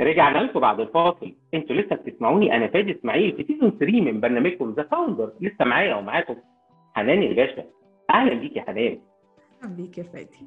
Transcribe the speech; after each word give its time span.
رجعنا 0.00 0.38
لكم 0.38 0.60
بعد 0.60 0.80
الفاصل. 0.80 1.32
أنتوا 1.54 1.76
لسه 1.76 1.96
بتسمعوني؟ 1.96 2.56
أنا 2.56 2.66
فادي 2.66 2.92
إسماعيل 2.92 3.32
في 3.36 3.44
season 3.44 3.70
3 3.70 4.00
من 4.00 4.20
برنامجكم 4.20 4.74
The 4.76 4.82
Founder 4.82 5.32
لسه 5.40 5.64
معايا 5.64 5.94
ومعاكم 5.94 6.36
حنان 6.94 7.22
الباشا. 7.22 7.64
أهلا 8.10 8.34
بيك 8.34 8.56
يا 8.56 8.62
حنان. 8.62 8.98
أهلا 9.64 9.74
بيك 9.76 9.98
يا 9.98 10.02
فادي. 10.02 10.46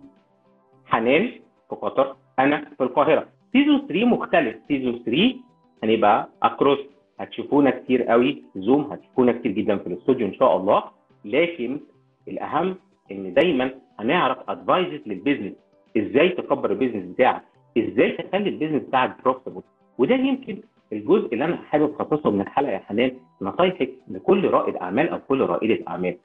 حنان 0.86 1.28
في 1.70 1.76
قطر 1.76 2.16
أنا 2.40 2.66
في 2.78 2.84
القاهرة. 2.84 3.28
season 3.54 3.88
3 3.88 4.06
مختلف. 4.06 4.56
season 4.68 5.04
3 5.06 5.36
هنبقى 5.84 6.30
across 6.44 6.80
هتشوفونا 7.20 7.70
كتير 7.70 8.04
قوي. 8.04 8.44
Zoom 8.56 8.82
هتشوفونا 8.82 9.32
كتير 9.32 9.52
جدا 9.52 9.78
في 9.78 9.88
الاستوديو 9.88 10.28
إن 10.28 10.34
شاء 10.34 10.58
الله. 10.58 10.84
لكن 11.26 11.80
الأهم 12.28 12.76
إن 13.12 13.34
دايما 13.34 13.72
هنعرف 14.00 14.38
advices 14.50 15.08
لل 15.08 15.17
business 15.17 15.54
إزاي 15.98 16.30
تكبر 16.30 16.72
ال 16.72 16.75
business 16.75 17.06
بتاعك؟ 17.06 17.44
إزاي 17.78 18.12
تخلي 18.12 18.50
ال 18.50 18.53
business 18.53 18.82
بتاعك 18.84 19.16
profitable 19.24 19.62
وده 19.98 20.16
يمكن 20.16 20.58
الجزء 20.94 21.34
اللي 21.34 21.46
أنا 21.46 21.56
حابب 21.58 21.94
أخصصه 22.00 22.32
من 22.32 22.42
الحلقة 22.42 22.72
يا 22.72 22.80
حنان 22.80 23.12
نصايحك 23.42 23.90
لكل 24.08 24.48
رائد 24.48 24.76
أعمال 24.76 25.10
أو 25.10 25.20
كل 25.28 25.42
رائدة 25.42 25.80
أعمال. 25.88 26.18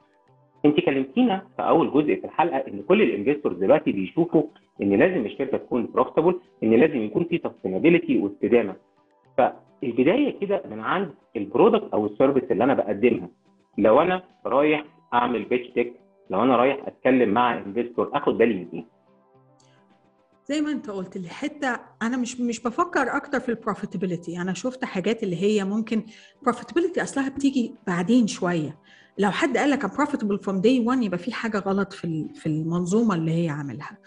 أنت 0.65 0.79
كلمتينا 0.79 1.41
في 1.57 1.61
أول 1.63 1.91
جزء 1.91 2.15
في 2.15 2.25
الحلقة 2.25 2.57
إن 2.57 2.81
كل 2.87 3.01
ال 3.01 3.07
investors 3.07 3.57
دلوقتي 3.57 3.91
بيشوفوا 3.91 4.43
إن 4.81 4.93
لازم 4.93 5.25
الشركة 5.25 5.57
تكون 5.57 5.89
profitable 5.93 6.39
إن 6.63 6.73
لازم 6.73 6.97
يكون 7.01 7.23
في 7.23 7.37
sustainability 7.43 8.19
واستدامة. 8.19 8.75
فالبداية 9.37 10.39
كده 10.39 10.61
من 10.71 10.79
عند 10.79 11.09
ال 11.35 11.42
product 11.42 11.93
أو 11.93 12.05
ال 12.05 12.11
service 12.11 12.51
اللي 12.51 12.63
أنا 12.63 12.73
بقدمها. 12.73 13.29
لو 13.77 14.01
أنا 14.01 14.23
رايح 14.45 14.83
أعمل 15.13 15.43
pitch 15.43 15.67
deck 15.69 15.93
لو 16.29 16.43
أنا 16.43 16.55
رايح 16.55 16.77
أتكلم 16.87 17.29
مع 17.29 17.57
investor 17.57 18.09
أخد 18.13 18.37
بالي 18.37 18.53
من 18.53 18.67
إيه؟ 18.73 18.83
زي 20.49 20.61
ما 20.61 20.71
انت 20.71 20.89
قلت 20.89 21.15
الحته 21.15 21.79
أنا 22.01 22.17
مش 22.17 22.39
مش 22.39 22.59
بفكر 22.61 23.15
أكتر 23.17 23.39
في 23.39 23.49
ال 23.49 23.56
profitability 23.56 24.41
أنا 24.41 24.53
شفت 24.53 24.85
حاجات 24.85 25.23
اللي 25.23 25.35
هي 25.43 25.63
ممكن 25.63 26.03
profitability 26.43 27.03
أصلها 27.03 27.29
بتيجي 27.29 27.75
بعدين 27.87 28.27
شوية. 28.27 28.77
لو 29.17 29.31
حد 29.31 29.57
قال 29.57 29.69
لك 29.69 29.95
profitable 29.95 30.39
from 30.39 30.61
day 30.61 30.79
1 30.79 31.03
يبقى 31.03 31.17
في 31.17 31.33
حاجة 31.33 31.57
غلط 31.59 31.93
في 31.93 32.27
في 32.35 32.45
المنظومة 32.45 33.15
اللي 33.15 33.31
هي 33.45 33.49
عاملها. 33.49 33.97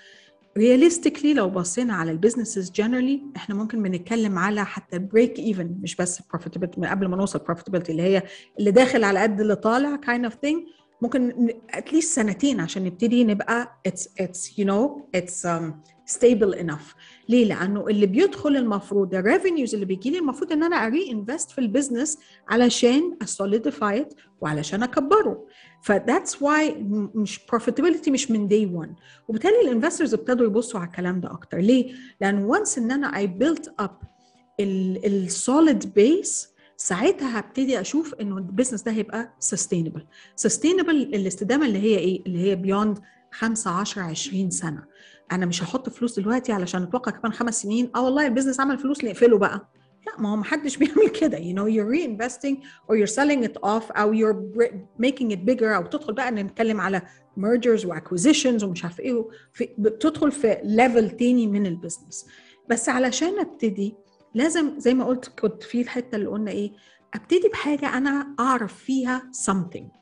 realistically 0.57 1.35
لو 1.35 1.51
بصينا 1.51 1.95
على 1.95 2.11
ال 2.11 2.16
businesses 2.16 2.71
generally 2.71 3.23
إحنا 3.37 3.55
ممكن 3.55 3.83
بنتكلم 3.83 4.39
على 4.39 4.65
حتى 4.65 4.98
break 4.98 5.39
even 5.39 5.77
مش 5.83 5.97
بس 5.97 6.23
profitability 6.31 6.81
قبل 6.81 7.07
ما 7.09 7.17
نوصل 7.17 7.39
profitability 7.39 7.93
اللي 7.93 8.03
هي 8.03 8.23
اللي 8.59 8.70
داخل 8.70 9.05
على 9.05 9.19
قد 9.20 9.41
اللي 9.41 9.55
طالع 9.57 9.97
kind 9.97 10.31
of 10.31 10.33
thing. 10.33 10.57
ممكن 11.03 11.48
at 11.71 11.83
least 11.83 12.15
سنتين 12.17 12.61
عشان 12.61 12.85
نبتدي 12.85 13.25
نبقى 13.25 13.81
it's 13.89 14.48
you 14.48 14.65
know 14.65 15.01
it's 15.17 15.45
um, 15.45 15.92
stable 16.11 16.55
enough. 16.58 16.95
ليه؟ 17.28 17.45
لأنه 17.45 17.86
اللي 17.89 18.06
بيدخل 18.06 18.56
المفروض 18.56 19.14
ال 19.15 19.21
revenues 19.21 19.75
اللي 19.75 19.86
بيجي 19.86 20.11
لي 20.11 20.19
المفروض 20.19 20.53
إن 20.53 20.62
أنا 20.62 20.77
ا 20.87 21.11
reinvest 21.11 21.51
في 21.50 21.58
ال 21.59 21.65
business 21.65 22.19
علشان 22.48 23.17
ا 23.23 23.32
solidify 23.32 24.09
وعلشان 24.41 24.83
أكبره. 24.83 25.47
ف 25.83 25.91
that's 25.91 26.43
why 26.43 26.75
مش 27.14 27.41
profitability 27.48 28.11
مش 28.11 28.30
من 28.30 28.48
day 28.48 28.67
1 28.67 28.95
وبالتالي 29.28 29.61
ال 29.65 29.70
investors 29.70 30.15
ابتدوا 30.14 30.47
يبصوا 30.47 30.80
على 30.80 30.86
الكلام 30.89 31.20
ده 31.20 31.30
أكتر. 31.33 31.58
ليه؟ 31.58 31.95
لأن 32.20 32.45
once 32.45 32.79
إن 32.78 32.91
أنا 32.91 33.17
I 33.17 33.27
built 33.27 33.75
up 33.79 33.98
ال 34.61 34.83
solid 34.83 35.95
base 35.95 36.48
ساعتها 36.77 37.39
هبتدي 37.39 37.80
أشوف 37.80 38.14
إنه 38.14 38.36
ال 38.39 38.43
business 38.43 38.83
ده 38.83 38.92
هيبقى 38.92 39.34
sustainable 39.39 40.07
sustainable 40.37 40.97
الاستدامة 40.97 41.67
اللي 41.67 41.78
هي 41.78 41.98
إيه؟ 41.98 42.23
اللي 42.27 42.39
هي 42.39 42.56
beyond 42.57 42.98
5 43.33 43.70
10 43.70 44.03
20 44.03 44.50
سنة. 44.50 44.84
أنا 45.35 45.47
مش 45.47 45.63
هحط 45.63 45.89
فلوس 45.89 46.21
دلوقتي 46.21 46.53
علشان 46.53 46.83
أتوقع 46.83 47.13
كمان 47.13 47.33
خمس 47.33 47.63
سنين. 47.63 47.91
آه 47.97 48.05
والله 48.05 48.27
ال 48.27 48.30
business 48.30 48.61
عمل 48.61 48.79
فلوس 48.79 49.05
نقفله 49.05 49.39
بقى. 49.39 49.69
لا 50.07 50.21
ما 50.23 50.33
هو 50.33 50.37
ما 50.37 50.45
حدش 50.45 50.77
بيعمل 50.79 51.09
كده. 51.09 51.39
You 51.39 51.55
know 51.57 51.67
you're 51.69 51.91
reinvesting 51.97 52.57
or 52.89 52.95
you're 52.97 53.15
selling 53.15 53.48
it 53.48 53.57
off 53.65 53.97
أو 53.98 54.15
you're 54.15 54.37
making 55.03 55.31
it 55.31 55.39
bigger 55.51 55.63
أو 55.63 55.83
تدخل 55.87 56.13
بقى 56.15 56.31
نتكلم 56.31 56.81
على 56.81 57.03
mergers 57.39 57.85
و 57.86 57.92
acquisitions 57.92 58.64
ومش 58.65 58.85
عارف 58.85 59.01
إيه 59.01 59.29
في 59.53 59.69
بتدخل 59.79 60.33
في 60.33 60.59
level 60.64 61.11
تاني 61.11 61.47
من 61.47 61.67
ال 61.67 61.73
business 61.73 62.27
بس 62.71 62.89
علشان 62.89 63.39
أبتدي 63.39 63.95
لازم 64.35 64.79
زي 64.79 64.95
ما 64.95 65.05
قلت 65.05 65.29
كنت 65.41 65.63
في 65.63 65.81
الحتة 65.81 66.17
اللي 66.17 66.27
قلنا 66.27 66.51
إيه 66.51 66.73
أبتدي 67.15 67.48
بحاجة 67.48 67.97
أنا 67.97 68.35
أعرف 68.41 68.75
فيها 68.75 69.31
something. 69.51 70.02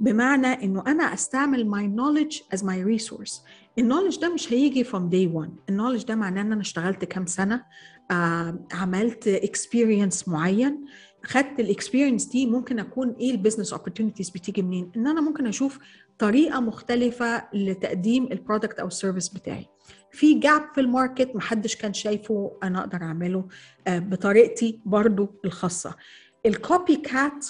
بمعنى 0.00 0.46
إنه 0.46 0.84
أنا 0.86 1.04
أستعمل 1.14 1.70
my 1.70 1.98
knowledge 2.00 2.36
as 2.56 2.60
my 2.62 2.98
resource. 2.98 3.40
ال 3.78 3.82
knowledge 3.82 4.18
ده 4.20 4.34
مش 4.34 4.52
هيجي 4.52 4.84
from 4.84 4.88
day 5.12 5.34
one. 5.44 5.50
ال 5.68 5.72
knowledge 5.72 6.04
ده 6.04 6.14
معناه 6.14 6.42
إن 6.42 6.52
أنا 6.52 6.60
اشتغلت 6.60 7.04
كام 7.04 7.26
سنة 7.26 7.64
آه، 8.10 8.66
عملت 8.72 9.28
experience 9.28 10.28
معين. 10.28 10.84
خدت 11.24 11.60
ال 11.60 11.66
experience 11.66 12.24
دي 12.24 12.46
ممكن 12.46 12.78
أكون 12.78 13.16
إيه 13.20 13.30
ال 13.30 13.35
business 13.35 13.72
opportunities 13.72 14.30
بتيجي 14.30 14.62
منين؟ 14.62 14.92
إن 14.96 15.06
أنا 15.06 15.20
ممكن 15.20 15.46
أشوف 15.46 15.78
طريقة 16.18 16.60
مختلفة 16.60 17.48
لتقديم 17.54 18.24
ال 18.32 18.38
product 18.38 18.78
أو 18.78 18.86
ال 18.86 18.91
service 18.91 19.28
بتاعي. 19.28 19.66
في 20.12 20.34
جاب 20.34 20.62
في 20.74 20.80
ال 20.80 20.88
market 20.88 21.36
محدش 21.36 21.76
كان 21.76 21.92
شايفه 21.92 22.58
أنا 22.62 22.80
أقدر 22.80 23.02
أعمله 23.02 23.48
آه، 23.86 23.98
بطريقتي 23.98 24.80
برضو 24.84 25.34
الخاصة. 25.44 25.94
ال 26.46 26.96
copycat 26.96 27.46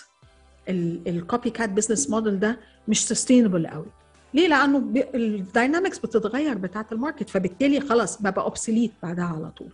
ال 0.71 1.51
copycat 1.51 1.71
business 1.71 2.11
model 2.11 2.39
ده 2.41 2.59
مش 2.89 3.07
sustainable 3.09 3.67
قوي 3.67 3.87
ليه؟ 4.35 4.49
لأنه 4.49 4.93
ال 5.15 5.24
dynamics 5.24 5.99
بتتغير 5.99 6.59
بتاعة 6.59 6.87
ال 6.93 6.98
market 6.98 7.31
فبالتالي 7.31 7.81
خلاص 7.81 8.23
ببقى 8.23 8.45
obsolete 8.45 8.93
بعدها 9.03 9.25
على 9.25 9.51
طول. 9.51 9.73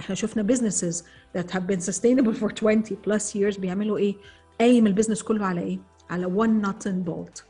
إحنا 0.00 0.14
شفنا 0.14 0.54
businesses 0.54 0.96
that 1.38 1.50
have 1.52 1.62
been 1.72 1.80
sustainable 1.80 2.34
for 2.40 2.52
20 2.64 2.82
plus 3.06 3.22
years 3.34 3.60
بيعملوا 3.60 3.98
إيه؟ 3.98 4.14
قايم 4.60 4.86
ال 4.86 4.90
business 4.90 5.22
كله 5.22 5.46
على 5.46 5.60
إيه؟ 5.60 5.78
على 6.10 6.26
one 6.26 6.66
nut 6.66 6.86
and 6.90 7.08
bolt. 7.10 7.42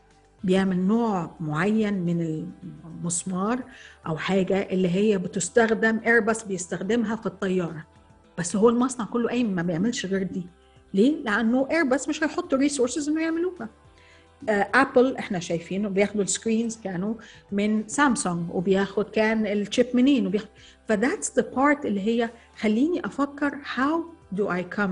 بيعمل 0.44 0.78
نوع 0.78 1.31
معين 1.41 1.94
من 1.94 2.47
المسمار 2.84 3.62
أو 4.06 4.16
حاجة 4.16 4.58
اللي 4.70 4.88
هي 4.88 5.19
بتستخدم 5.19 6.00
ايرباص 6.06 6.44
بيستخدمها 6.47 7.16
في 7.16 7.26
الطيارة. 7.26 7.86
بس 8.38 8.56
هو 8.56 8.69
المصنع 8.69 9.04
كله 9.04 9.28
قايم 9.28 9.54
ما 9.54 9.62
بيعملش 9.62 10.06
غير 10.06 10.22
دي. 10.22 10.47
ليه؟ 10.94 11.16
لأنه 11.25 11.69
ايرباص 11.70 12.08
مش 12.08 12.22
هيحطوا 12.25 12.58
resources 12.59 13.09
إنه 13.08 13.22
يعملوها. 13.22 13.69
Apple 14.48 15.16
إحنا 15.16 15.38
شايفينه 15.38 15.88
بياخدوا 15.88 16.22
ال 16.22 16.29
screens 16.29 16.78
كانوا 16.84 17.14
من 17.53 17.88
سامسونج 17.88 18.50
وبياخد 18.54 19.10
كان 19.10 19.47
ال 19.47 19.54
chip 19.54 19.87
منين 19.94 20.26
وبياخد 20.26 20.48
ف 20.88 20.95
that's 20.95 21.37
the 21.37 21.50
part 21.56 21.87
اللي 21.86 22.00
هي 22.00 22.31
خليني 22.60 23.06
أفكر 23.06 23.50
how 23.50 24.00
do 24.36 24.42
I 24.42 24.76
come 24.78 24.91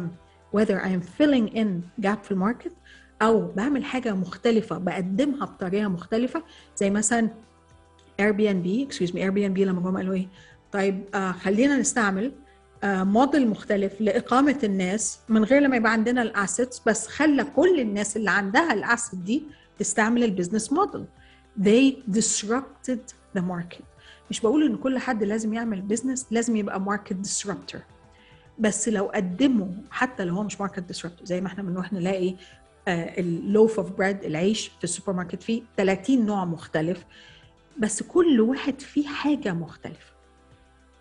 whether 0.57 0.79
I'm 0.85 1.03
filling 1.21 1.57
in 1.57 1.69
gap 2.07 2.23
في 2.23 2.31
ال 2.31 2.37
market 2.37 2.73
أو 3.23 3.47
بعمل 3.57 3.85
حاجة 3.85 4.15
مختلفة 4.15 4.79
بقدمها 4.79 5.45
بطريقة 5.45 5.89
مختلفة 5.89 6.43
زي 6.77 6.91
مثلا 6.91 7.31
اير 8.21 8.33
بي 8.33 8.51
ان 8.51 8.63
بي 8.63 8.83
اكسكيوز 8.85 9.15
مي 9.15 9.23
اير 9.23 9.31
بي 9.31 9.47
ان 9.47 9.53
بي 9.55 9.65
لما 9.65 9.81
جم 9.91 9.97
قالوا 9.97 10.15
إيه 10.15 10.29
طيب 10.73 11.05
آه 11.15 11.33
خلينا 11.33 11.77
نستعمل 11.77 12.33
موديل 12.85 13.49
مختلف 13.49 14.01
لإقامة 14.01 14.59
الناس 14.65 15.19
من 15.29 15.45
غير 15.45 15.63
لما 15.63 15.77
يبقى 15.77 15.93
عندنا 15.93 16.23
ال 16.23 16.31
assets 16.31 16.83
بس 16.87 17.07
خلى 17.07 17.45
كل 17.45 17.81
الناس 17.81 18.17
اللي 18.17 18.31
عندها 18.31 18.73
ال 18.75 18.82
asset 18.82 19.19
دي 19.21 19.43
تستعمل 19.79 20.25
ال 20.25 20.30
business 20.30 20.73
model 20.73 21.05
they 21.63 21.95
disrupted 22.19 22.99
the 23.39 23.41
market. 23.41 23.83
مش 24.31 24.41
بقول 24.41 24.67
إن 24.67 24.77
كل 24.77 24.99
حد 24.99 25.25
لازم 25.25 25.55
يعمل 25.55 25.81
business 25.83 26.27
لازم 26.31 26.57
يبقى 26.57 26.81
market 26.81 27.17
disruptor. 27.27 27.79
بس 28.59 28.89
لو 28.89 29.05
قدموا 29.15 29.69
حتى 29.91 30.25
لو 30.25 30.35
هو 30.35 30.43
مش 30.43 30.61
market 30.61 30.93
disruptor 30.93 31.25
زي 31.25 31.41
ما 31.41 31.47
إحنا 31.47 31.63
بنروح 31.63 31.93
نلاقي 31.93 32.35
ال 32.89 33.07
loaf 33.07 33.81
of 33.81 33.91
bread 33.91 34.25
العيش 34.25 34.69
في 34.69 34.85
السوبر 34.85 35.13
ماركت 35.13 35.43
فيه 35.43 35.63
30 35.77 36.27
نوع 36.27 36.45
مختلف. 36.45 37.05
بس 37.79 38.03
كل 38.03 38.41
واحد 38.41 38.81
فيه 38.81 39.07
حاجة 39.09 39.53
مختلفة. 39.53 40.13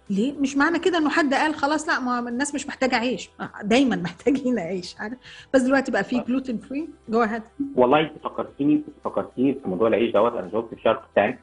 ليه؟ 0.09 0.33
مش 0.39 0.57
معنى 0.57 0.79
كده 0.79 0.97
إنه 0.97 1.09
حد 1.09 1.33
قال 1.33 1.53
خلاص 1.55 1.87
لا 1.89 1.99
ما 1.99 2.29
الناس 2.29 2.55
مش 2.55 2.67
محتاجة 2.67 2.95
عيش. 2.95 3.29
دايما 3.63 3.95
محتاجين 3.95 4.59
عيش 4.59 4.95
عارف؟ 4.99 5.17
بس 5.53 5.61
دلوقتي 5.61 5.91
بقى 5.91 6.03
في 6.03 6.19
gluten 6.27 6.57
free 6.57 6.87
go 7.09 7.21
ahead 7.23 7.41
والله 7.75 7.99
أنت 7.99 8.11
فكرتيني 8.23 8.81
فكرتيني 9.03 9.53
في 9.53 9.69
موضوع 9.69 9.87
العيش 9.87 10.11
دوت. 10.11 10.33
أنا 10.33 10.49
شفت 10.51 10.75
في 10.75 10.81
Shark 10.81 11.01
Tank 11.15 11.39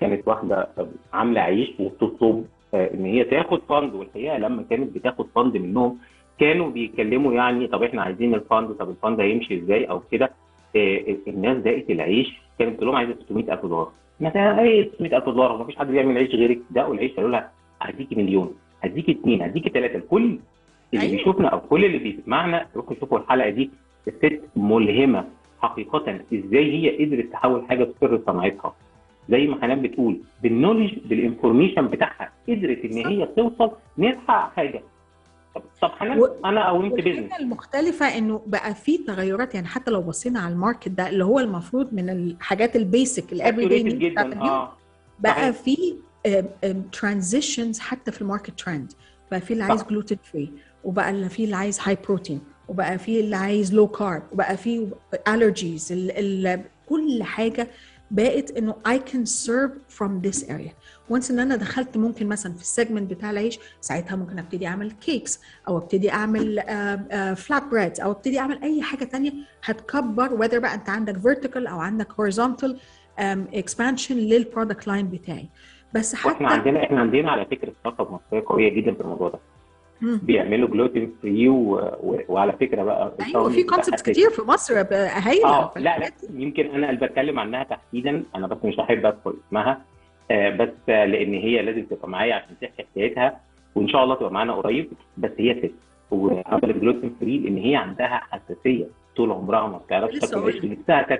كانت 0.00 0.28
واحدة 0.28 0.68
عاملة 1.12 1.40
عيش 1.40 1.68
وبتطلب 1.80 2.44
إن 2.74 3.04
هي 3.04 3.24
تاخد 3.24 3.60
فند 3.68 3.94
والحقيقة 3.94 4.38
لما 4.38 4.62
كانت 4.70 4.94
بتاخد 4.94 5.26
فند 5.34 5.56
منهم 5.56 5.98
كانوا 6.40 6.70
بيتكلموا 6.70 7.32
يعني 7.32 7.66
طب 7.66 7.82
إحنا 7.82 8.02
عايزين 8.02 8.34
الفند 8.34 8.68
طب 8.72 8.90
الفند 8.90 9.20
هيمشي 9.20 9.58
إزاي 9.62 9.84
أو 9.84 10.00
كده. 10.12 10.30
الناس 11.28 11.56
دقت 11.58 11.90
العيش 11.90 12.40
كانت 12.58 12.72
بتقول 12.72 12.86
لهم 12.88 12.96
عايزة 12.96 13.14
600000 13.28 13.62
دولار. 13.66 13.92
مثلا 14.20 14.60
إيه 14.60 14.90
600000 14.98 15.24
دولار. 15.24 15.56
ما 15.56 15.64
فيش 15.64 15.76
حد 15.76 15.86
بيعمل 15.86 16.18
عيش 16.18 16.30
غيرك. 16.34 16.58
دقوا 16.70 16.94
العيش 16.94 17.12
قالوا 17.12 17.30
لها 17.30 17.50
هديكي 17.80 18.14
مليون 18.14 18.54
هديكي 18.84 19.12
اثنين 19.12 19.42
هديكي 19.42 19.68
ثلاثة 19.70 19.96
الكل 19.96 20.38
اللي 20.94 21.04
أيوة. 21.04 21.16
بيشوفنا 21.16 21.48
أو 21.48 21.60
كل 21.60 21.84
اللي 21.84 21.98
بيسمعنا 21.98 22.66
روحوا 22.76 22.94
شوفوا 23.00 23.18
الحلقة 23.18 23.50
دي 23.50 23.70
الست 24.08 24.40
ملهمة. 24.56 25.24
حقيقة 25.62 26.20
إزاي 26.34 26.72
هي 26.72 27.04
قدرت 27.04 27.32
تحول 27.32 27.64
حاجة 27.68 27.84
بسر 27.84 28.20
صناعتها؟ 28.26 28.74
زي 29.30 29.46
ما 29.46 29.62
حنان 29.62 29.82
بتقول 29.82 30.20
بال 30.42 30.52
knowledge 30.52 30.94
بال 31.04 31.17
information 31.17 31.88
بتاعها 31.88 32.32
قدرت 32.48 32.84
إن 32.84 33.06
هي 33.06 33.26
توصل 33.36 33.70
نلحق 33.98 34.54
حاجة. 34.56 34.82
طب 35.54 35.62
طب 35.82 35.90
حنان 35.90 36.18
و- 36.20 36.26
أنا 36.44 36.60
أو 36.60 36.82
أنت 36.82 36.94
business 36.94 37.32
المختلفة 37.40 38.18
إنه 38.18 38.42
بقى 38.46 38.74
في 38.74 38.98
تغيرات 38.98 39.54
يعني 39.54 39.66
حتى 39.66 39.90
لو 39.90 40.02
بصينا 40.02 40.40
على 40.40 40.54
ال 40.54 40.59
market 40.59 40.88
ده 40.88 41.08
اللي 41.08 41.24
هو 41.24 41.38
المفروض 41.40 41.94
من 41.94 42.10
الحاجات 42.10 42.76
ال 42.76 42.84
basic 42.84 43.24
ال 43.24 43.32
everyday 43.32 43.82
جدا 43.82 44.40
آه. 44.42 44.72
بقى. 45.20 45.52
في 45.52 45.76
transitions 46.92 47.78
حتى 47.78 48.12
في 48.12 48.20
ال 48.22 48.27
market 48.27 48.60
trend 48.60 48.92
بقى 49.30 49.40
في 49.40 49.52
اللي 49.52 49.64
عايز. 49.64 49.82
gluten 49.90 50.18
free 50.32 50.52
وبقى 50.84 51.10
اللي 51.10 51.28
في 51.28 51.44
اللي 51.44 51.56
عايز 51.56 51.78
high 51.82 51.98
protein 52.04 52.40
وبقى 52.68 52.98
في 52.98 53.20
اللي 53.20 53.36
عايز 53.36 53.74
low 53.74 53.88
carb 53.88 54.22
وبقى 54.32 54.56
في 54.56 54.90
allergies 55.28 55.90
ال 55.92 56.10
ال 56.46 56.64
كل 56.86 57.22
حاجة 57.22 57.68
بقت 58.10 58.50
إنه 58.50 58.74
I 58.88 58.98
can 59.10 59.26
serve 59.46 59.96
from 59.98 60.28
this 60.28 60.42
area. 60.48 60.72
once 61.08 61.30
إن 61.30 61.38
أنا 61.38 61.56
دخلت 61.56 61.96
ممكن 61.96 62.26
مثلا 62.26 62.52
في 62.54 62.62
ال 62.62 62.68
segment 62.68 63.10
بتاع 63.10 63.30
العيش 63.30 63.58
ساعتها 63.80 64.16
ممكن 64.16 64.38
أبتدي 64.38 64.66
أعمل 64.66 64.90
cakes 64.92 65.40
أو 65.68 65.78
أبتدي 65.78 66.10
أعمل 66.12 66.62
flat 67.36 67.62
bread 67.64 68.00
أو 68.00 68.10
أبتدي 68.10 68.38
أعمل 68.38 68.62
أي 68.62 68.82
حاجة 68.82 69.04
تانية 69.04 69.32
هتكبر 69.64 70.28
whether 70.28 70.54
بقى 70.56 70.74
أنت 70.74 70.88
عندك 70.88 71.16
vertical 71.16 71.56
أو 71.70 71.78
عندك 71.80 72.08
um, 72.12 73.54
expansion 73.54 74.10
لل 74.12 74.28
product 74.28 74.86
line 74.86 75.08
بتاعي. 75.10 75.48
بس 75.94 76.14
حتى 76.14 76.28
وإحنا 76.28 76.48
عندنا 76.48 76.82
إحنا 76.84 77.00
عندنا 77.00 77.30
على 77.30 77.44
فكرة 77.44 77.72
app 77.86 78.00
مصرية 78.12 78.42
قوية 78.46 78.68
جدا 78.68 78.94
في 78.94 79.00
الموضوع 79.00 79.28
ده. 79.28 79.38
بيعملوا 80.02 80.68
gluten 80.68 81.12
free 81.22 81.48
و... 81.48 81.74
و... 82.02 82.18
وعلى 82.28 82.52
فكرة 82.52 82.82
بقى 82.82 83.12
أيوه 83.26 83.48
في 83.50 83.62
concepts 83.62 84.02
كتير 84.02 84.30
في 84.30 84.42
مصر 84.42 84.74
هايلة 85.00 85.48
آه 85.48 85.72
لا 85.76 85.98
لا. 85.98 86.10
يمكن 86.34 86.66
أنا 86.66 86.90
اللي 86.90 87.06
بتكلم 87.06 87.38
عنها 87.38 87.62
تحديدا 87.64 88.22
أنا 88.36 88.46
بس 88.46 88.56
مش 88.64 88.80
هحب 88.80 89.06
اذكر 89.06 89.34
اسمها 89.48 89.82
آه 90.30 90.50
بس 90.50 90.68
لأن 90.88 91.34
هي 91.34 91.62
لازم 91.62 91.84
تبقى 91.84 92.08
معايا 92.08 92.34
عشان 92.34 92.56
تحكي 92.60 92.82
حكايتها 92.92 93.40
وإن 93.74 93.88
شاء 93.88 94.04
الله 94.04 94.14
تبقى 94.14 94.32
معانا 94.32 94.52
قريب 94.54 94.90
بس 95.16 95.30
هي 95.38 95.54
ست 95.62 95.74
وعملت 96.10 96.76
gluten 96.76 97.16
free 97.20 97.38
لأن 97.38 97.56
هي 97.56 97.76
عندها 97.76 98.20
حساسية 98.30 98.86
طول 99.16 99.32
عمرها 99.32 99.66
ما 99.68 99.78
بتعرفش 99.78 100.18
تاكل 100.18 100.44
عيش 100.44 100.64
نفسها 100.64 101.18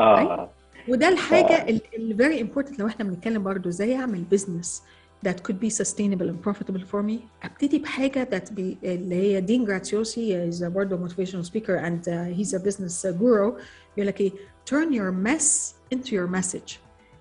آه 0.00 0.18
أيوة. 0.18 0.50
وده 0.88 1.08
الحاجة 1.08 1.66
اللي 1.68 2.14
very 2.16 2.42
important 2.46 2.78
لو 2.80 2.86
إحنا 2.86 3.04
بنتكلم 3.04 3.42
برضو 3.42 3.68
إزاي 3.68 3.96
اعمل 3.96 4.20
business 4.24 4.82
that 5.26 5.36
could 5.48 5.56
be 5.66 5.70
sustainable 5.70 6.28
and 6.28 6.48
profitable 6.48 6.84
for 6.92 7.02
me 7.02 7.14
ابتدي 7.42 7.78
بحاجه 7.78 8.28
that 8.32 8.48
be 8.52 8.60
اللي 8.84 9.14
هي 9.14 9.40
دين 9.40 9.64
جراتيوسي 9.64 10.50
is 10.52 10.64
برضه 10.64 11.08
motivational 11.08 11.46
speaker 11.46 11.76
and 11.86 12.08
uh, 12.08 12.38
he's 12.38 12.54
a 12.58 12.62
business 12.62 13.06
guru 13.18 13.60
يقول 13.96 14.06
لك 14.06 14.20
إيه 14.20 14.32
turn 14.70 14.92
your 14.92 15.12
mess 15.26 15.74
into 15.94 16.08
your 16.10 16.40
message 16.40 16.72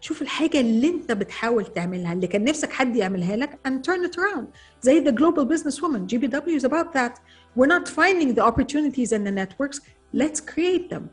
شوف 0.02 0.22
الحاجة 0.22 0.60
اللي 0.60 0.88
انت 0.90 1.12
بتحاول 1.12 1.66
تعملها 1.66 2.14
اللي 2.14 2.28
كان 2.28 2.44
نفسك 2.44 2.72
حد 2.72 2.96
يعملها 2.96 3.36
لك 3.36 3.50
and 3.68 3.72
turn 3.72 4.10
it 4.10 4.16
around 4.16 4.46
زي 4.82 5.04
the 5.06 5.12
global 5.14 5.46
business 5.46 5.82
woman 5.82 6.14
GBW 6.14 6.60
is 6.60 6.64
about 6.66 6.94
that 6.94 7.14
we're 7.58 7.78
not 7.78 7.88
finding 7.90 8.34
the 8.36 8.44
opportunities 8.52 9.12
and 9.12 9.26
the 9.28 9.32
networks 9.32 9.80
let's 10.22 10.40
create 10.54 10.90
them 10.94 11.04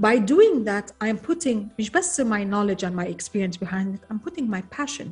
by 0.00 0.18
doing 0.18 0.64
that 0.64 0.92
I'm 1.00 1.18
putting 1.18 1.58
مش 1.78 1.90
بس 1.90 2.20
my 2.20 2.44
knowledge 2.44 2.82
and 2.82 2.94
my 2.94 3.06
experience 3.06 3.56
behind 3.56 3.94
it 3.94 4.12
I'm 4.12 4.18
putting 4.28 4.48
my 4.48 4.62
passion 4.80 5.06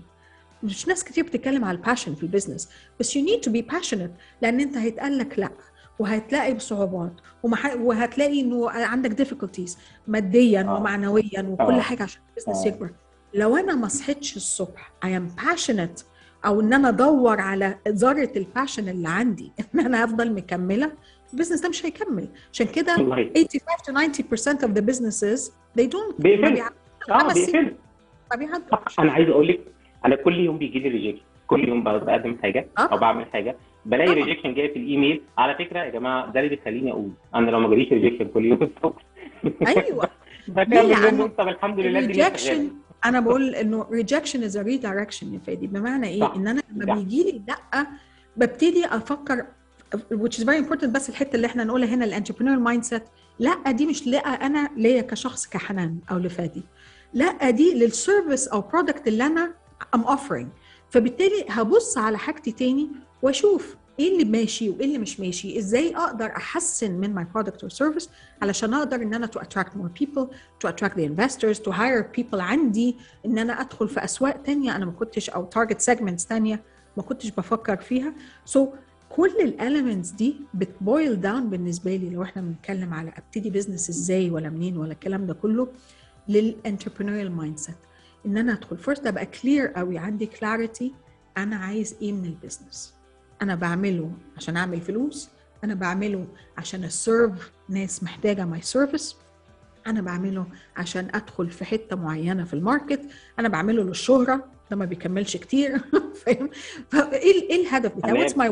مش 0.63 0.89
ناس 0.89 1.05
كتير 1.05 1.25
بتتكلم 1.25 1.65
على 1.65 1.77
ال 1.79 1.83
passion 1.83 2.15
في 2.15 2.23
ال 2.23 2.28
business 2.28 2.69
بس 3.01 3.19
you 3.19 3.21
need 3.21 3.49
to 3.49 3.53
be 3.53 3.77
passionate 3.77 4.11
لأن 4.43 4.61
أنت 4.61 4.77
هيتقال 4.77 5.19
لك 5.19 5.39
لأ 5.39 5.51
وهتلاقي 5.99 6.55
بصعوبات 6.55 7.13
ومح... 7.43 7.75
وهتلاقي 7.77 8.41
إنه 8.41 8.71
عندك 8.71 9.25
difficulties 9.25 9.71
ماديا 10.07 10.63
آه. 10.63 10.75
ومعنويا 10.77 11.43
وكل 11.49 11.75
آه. 11.75 11.81
حاجة 11.81 12.03
عشان 12.03 12.23
ال 12.29 12.33
business 12.33 12.67
آه. 12.67 12.69
يكبر 12.69 12.91
لو 13.35 13.57
أنا 13.57 13.75
ما 13.75 13.89
صحيتش 13.89 14.37
الصبح 14.37 14.93
I 15.05 15.09
am 15.09 15.43
passionate 15.43 16.05
أو 16.47 16.61
إن 16.61 16.73
أنا 16.73 16.89
أدور 16.89 17.41
على 17.41 17.79
ذرة 17.89 18.31
ال 18.37 18.43
passion 18.43 18.89
اللي 18.89 19.09
عندي 19.09 19.53
إن 19.75 19.81
أنا 19.81 20.05
أفضل 20.05 20.33
مكملة 20.33 20.93
ال 21.33 21.36
business 21.36 21.61
ده 21.61 21.69
مش 21.69 21.87
هيكمل. 21.87 22.29
عشان 22.53 22.67
كده 22.67 22.97
والله. 22.99 23.31
85 23.87 24.13
to 24.13 24.23
90% 24.23 24.63
of 24.67 24.71
the 24.75 24.83
businesses 24.91 25.51
they 25.79 25.87
don't 25.87 26.15
ما 26.19 26.19
بيقفلوا. 26.19 26.51
بيع- 26.51 26.69
آه 27.11 27.23
ما 28.31 28.37
بيعدوش 28.37 28.99
أنا 28.99 29.13
عايز 29.13 29.29
أقول 29.29 29.49
لك 29.49 29.61
أنا 30.05 30.17
كل 30.17 30.41
يوم 30.41 30.59
بيجي 30.59 30.79
لي 30.79 30.89
rejection 30.89 31.23
كل 31.47 31.69
يوم 31.69 31.83
بقدم 31.85 32.39
حاجة 32.43 32.67
آه. 32.79 32.81
أو 32.81 32.99
بعمل 32.99 33.27
حاجة. 33.27 33.57
بلاقي. 33.87 34.15
rejection 34.15 34.55
جاي 34.55 34.69
في 34.69 34.79
الإيميل. 34.79 35.23
على 35.39 35.55
فكرة 35.55 35.79
يا 35.79 35.91
جماعة 35.91 36.33
ده 36.33 36.41
اللي 36.41 36.57
بيخليني 36.57 36.93
أقول. 36.93 37.11
أنا 37.35 37.51
لو 37.51 37.61
ما 37.61 37.69
جاليش 37.69 37.93
rejection 37.93 38.29
كل 38.35 38.45
يوم 38.45 38.63
الصبح. 38.63 39.03
أيوه. 39.67 40.09
بكمل 40.49 41.31
طب 41.39 41.49
الحمد 41.49 41.81
لله. 41.81 42.33
أنا 43.05 43.21
بقول 43.21 43.55
إنه 43.55 43.85
is 43.85 44.55
a 44.55 44.63
redirection 44.65 45.23
يا 45.23 45.41
فادي. 45.47 45.67
بمعنى 45.67 46.07
إيه. 46.09 46.35
إن 46.37 46.49
أنا 46.49 46.63
لما. 46.77 46.95
بيجي 46.95 47.23
لي 47.25 47.43
لا 47.49 47.87
ببتدي 48.37 48.87
أفكر 48.87 49.45
which 49.97 50.39
is 50.39 50.45
very 50.45 50.59
important 50.65 50.85
بس 50.85 51.09
الحتة 51.09 51.37
اللي 51.37 51.47
إحنا 51.47 51.65
نقولها 51.65 51.89
هنا 51.89 52.05
ال 52.05 52.59
entrepreneur 52.59 52.85
mindset 52.85 53.03
لا 53.39 53.71
دي 53.71 53.87
مش 53.87 54.07
لا 54.07 54.19
أنا 54.19 54.71
ليا 54.77 55.03
كشخص 55.03 55.47
كحنان 55.47 55.99
أو 56.11 56.19
لفادي. 56.19 56.63
لا 57.15 57.51
دي 57.51 57.75
لل 57.75 57.91
service 57.91 58.49
أو 58.49 58.61
product 58.61 59.09
اللي 59.09 59.27
أنا 59.27 59.55
am 59.95 60.05
offering. 60.05 60.47
فبالتالي 60.91 61.45
هبص 61.49 61.99
على 61.99 62.19
حاجتي 62.19 62.53
تاني 62.53 62.89
وأشوف 63.23 63.77
إيه 64.01 64.13
اللي 64.13 64.25
ماشي 64.25 64.71
وإيه 64.71 64.85
اللي 64.85 64.99
مش 64.99 65.21
ماشي. 65.21 65.59
إزاي 65.59 65.97
أقدر 65.97 66.27
أحسن 66.27 66.91
من 66.93 67.25
my 67.25 67.39
product 67.39 67.67
or 67.67 67.69
service 67.77 68.09
علشان 68.43 68.75
أقدر 68.75 68.97
إن 68.97 69.15
أنا 69.15 69.27
to 69.27 69.41
attract 69.41 69.71
more 69.73 70.03
people 70.03 70.27
to 70.65 70.71
attract 70.71 70.95
the 70.97 71.05
investors 71.05 71.59
to 71.59 71.71
hire 71.73 72.19
people 72.19 72.35
عندي 72.41 72.97
إن 73.27 73.39
أنا 73.39 73.61
أدخل 73.61 73.89
في 73.89 74.05
أسواق 74.05 74.43
تانية 74.43 74.77
أنا 74.77 74.85
ما 74.85 74.93
كنتش 74.93 75.31
أو 75.31 75.51
target 75.59 75.77
segments 75.91 76.27
تانية 76.29 76.63
ما 76.97 77.03
كنتش 77.03 77.31
بفكر 77.31 77.77
فيها. 77.77 78.15
So 78.57 78.59
كل 79.11 79.37
ال 79.41 79.49
elements 79.49 80.11
دي 80.11 80.37
بت 80.55 80.77
boil 80.77 81.21
down 81.21 81.51
بالنسبة 81.51 81.97
لي 81.97 82.11
لو 82.11 82.23
إحنا 82.23 82.43
بنتكلم 82.43 82.95
على 82.95 83.13
أبتدي 83.17 83.51
business 83.51 83.91
إزاي 83.91 84.31
ولا 84.31 84.51
منين 84.51 84.77
ولا 84.77 84.93
الكلام 84.93 85.27
ده 85.27 85.35
كله 85.35 85.69
لل 86.29 87.33
entrepreneurial 87.33 87.59
mindset 87.59 87.75
إن 88.27 88.37
أنا 88.37 88.53
أدخل 88.53 88.79
first 88.79 89.07
أبقى 89.07 89.27
clear 89.27 89.67
قوي 89.67 89.99
عندي 89.99 90.27
clarity 90.27 90.95
أنا 91.37 91.57
عايز 91.57 91.97
إيه 92.03 92.13
من 92.13 92.25
ال 92.25 92.33
business 92.33 92.95
أنا 93.43 93.55
بعمله 93.55 94.13
عشان 94.37 94.57
أعمل 94.57 94.81
فلوس 94.81 95.31
أنا 95.65 95.75
بعمله 95.75 96.27
عشان 96.59 96.85
ا 96.85 96.96
serve 96.96 97.53
ناس 97.69 98.03
محتاجة 98.03 98.45
my 98.45 98.61
service 98.61 99.17
أنا 99.87 100.01
بعمله 100.01 100.47
عشان 100.77 101.09
أدخل 101.15 101.51
في 101.51 101.65
حتة 101.65 101.97
معينة 101.97 102.45
في 102.45 102.55
ال 102.55 102.61
market 102.61 103.01
أنا 103.39 103.49
بعمله 103.49 103.83
للشهرة 103.83 104.45
ده 104.71 104.77
ما 104.77 104.85
بيكملش 104.85 105.37
كتير 105.37 105.79
فاهم؟ 106.27 106.51
فإيه 106.91 107.51
إيه 107.51 107.63
الهدف 107.63 107.97
بتاعي 107.97 108.13
what's 108.13 108.37
my 108.37 108.49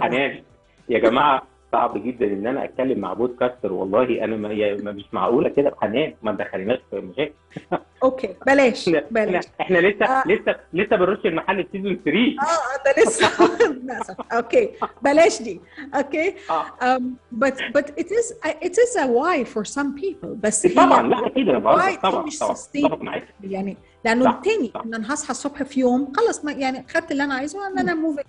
يا 0.89 0.99
جماعة 0.99 1.43
صعب 1.73 2.05
جدا 2.05 2.27
إن 2.27 2.47
أنا 2.47 2.65
أتكلم 2.65 2.99
مع 2.99 3.13
podcaster 3.13 3.73
والله 3.73 4.25
أنا 4.25 4.37
ما 4.37 4.93
مش 4.93 5.05
معقولة 5.13 5.49
كده 5.49 5.77
حنان 5.81 6.15
ما 6.23 6.33
تدخليناش 6.33 6.79
في 6.91 6.97
مشاكل. 6.97 7.33
okay 8.03 8.35
بلاش 8.47 8.89
بلاش. 9.11 9.45
إحنا 9.61 9.79
لسه 9.79 10.07
آه. 10.07 10.23
لسه 10.27 10.57
لسه 10.73 10.97
بنرش 10.97 11.27
المحل 11.27 11.61
ال 11.61 11.67
season 11.67 12.01
3 12.05 12.19
آه 12.19 12.83
ده 12.85 13.03
لسه. 13.03 13.29
للاسف 13.83 14.17
okay 14.33 14.71
بلاش 15.03 15.43
دي. 15.43 15.61
okay؟ 15.95 16.35
آه. 16.51 16.65
Um, 16.81 17.03
but 17.45 17.55
but 17.77 17.87
it 18.01 18.07
is 18.07 18.35
it 18.63 18.73
is 18.73 18.97
a 18.97 19.07
why 19.07 19.45
for 19.55 19.65
some 19.65 19.95
people 20.03 20.29
بس 20.43 20.67
هي 20.67 20.75
طبعا 20.75 21.09
لا 21.09 21.27
أكيد 21.27 21.49
أنا 21.49 21.59
طبعا 21.59 21.97
طبعا. 21.97 23.03
معاك. 23.03 23.29
يعني 23.45 23.77
لأنه 24.05 24.31
التاني 24.31 24.71
صح. 24.75 24.83
ان 24.87 24.95
أنا 24.95 25.15
هصحى 25.15 25.31
الصبح 25.31 25.63
في 25.63 25.81
يوم 25.81 26.13
خلص 26.17 26.45
يعني 26.45 26.87
خدت 26.89 27.13
اللي 27.13 27.25
أنا 27.25 27.35
عايزه 27.35 27.67
ان 27.67 27.79
أنا 27.79 27.95
moving 27.95 28.27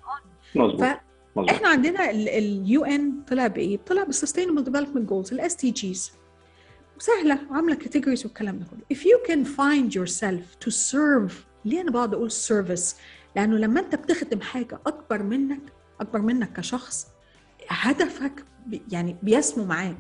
مظبوط. 0.55 0.87
مظبوط 1.39 1.55
إحنا 1.55 1.67
عندنا 1.69 2.09
ال 2.09 2.85
UN 2.85 3.13
طلع 3.29 3.47
بإيه؟ 3.47 3.79
طلع 3.87 4.03
بال 4.03 4.63
sustainable 4.63 5.09
development 5.09 5.33
goals 5.33 5.55
ال 5.55 5.71
SDGs 5.71 6.11
سهلة 6.99 7.39
عاملة 7.51 7.75
categories 7.75 8.25
والكلام 8.25 8.59
ده 8.59 8.65
كله 8.65 8.97
if 8.97 9.01
you 9.01 9.27
can 9.31 9.45
find 9.47 9.93
yourself 9.99 10.67
to 10.67 10.71
serve 10.71 11.33
ليه 11.65 11.81
أنا 11.81 11.91
بقعد 11.91 12.13
أقول 12.13 12.31
service؟ 12.31 12.95
لأنه 13.35 13.57
لما 13.57 13.79
أنت 13.79 13.95
بتخدم 13.95 14.41
حاجة 14.41 14.79
أكبر 14.87 15.23
منك 15.23 15.59
أكبر 16.01 16.21
منك 16.21 16.53
كشخص 16.53 17.07
هدفك 17.69 18.43
بي 18.67 18.81
يعني 18.91 19.15
بيسمو 19.23 19.65
معاك 19.65 19.97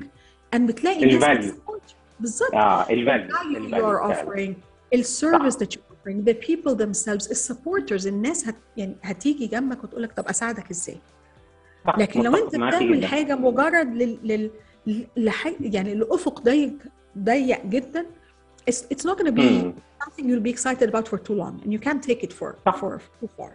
ان 0.53 0.65
بتلاقي 0.65 1.05
ناس 1.05 1.23
ال 1.23 1.25
value. 1.25 1.37
بت 1.37 1.47
support 1.47 1.81
you. 1.89 1.93
بالظبط 2.19 2.53
آه 2.53 2.89
ال 2.89 3.02
value 3.02 3.69
you 3.69 3.73
are 3.83 4.13
offering 4.15 4.53
ال 4.93 5.01
service 5.01 5.57
that 5.57 5.67
you're 5.67 5.93
offering 5.93 6.29
the 6.29 6.33
people 6.47 6.75
themselves 6.75 7.29
ال 7.31 7.38
supporters 7.38 8.07
الناس 8.07 8.47
هت 8.47 8.55
يعني 8.77 8.95
هتيجي 9.03 9.47
جنبك 9.47 9.83
وتقول 9.83 10.03
لك 10.03 10.11
طب 10.13 10.27
أساعدك 10.27 10.69
إزاي 10.71 10.97
لكن 11.97 12.21
لو 12.21 12.35
أنت 12.35 12.55
بتعمل 12.55 13.05
حاجة 13.05 13.35
مجرد 13.35 13.93
لل, 13.93 14.19
لل... 14.23 14.51
لحاجة 15.17 15.55
يعني 15.59 15.95
لأفق 15.95 16.41
ضيق 16.41 16.73
ضيق 17.17 17.65
جدا 17.65 18.05
it's, 18.69 18.83
it's 18.93 19.05
not 19.05 19.17
going 19.17 19.25
to 19.25 19.31
be 19.31 19.73
something 20.03 20.25
you'll 20.29 20.47
be 20.49 20.53
excited 20.57 20.87
about 20.89 21.07
for 21.07 21.17
too 21.17 21.33
long 21.33 21.61
and 21.63 21.73
you 21.73 21.79
can't 21.79 22.03
take 22.09 22.21
it 22.27 22.33
for 22.39 22.49
for 22.81 23.01
too 23.19 23.29
far. 23.37 23.53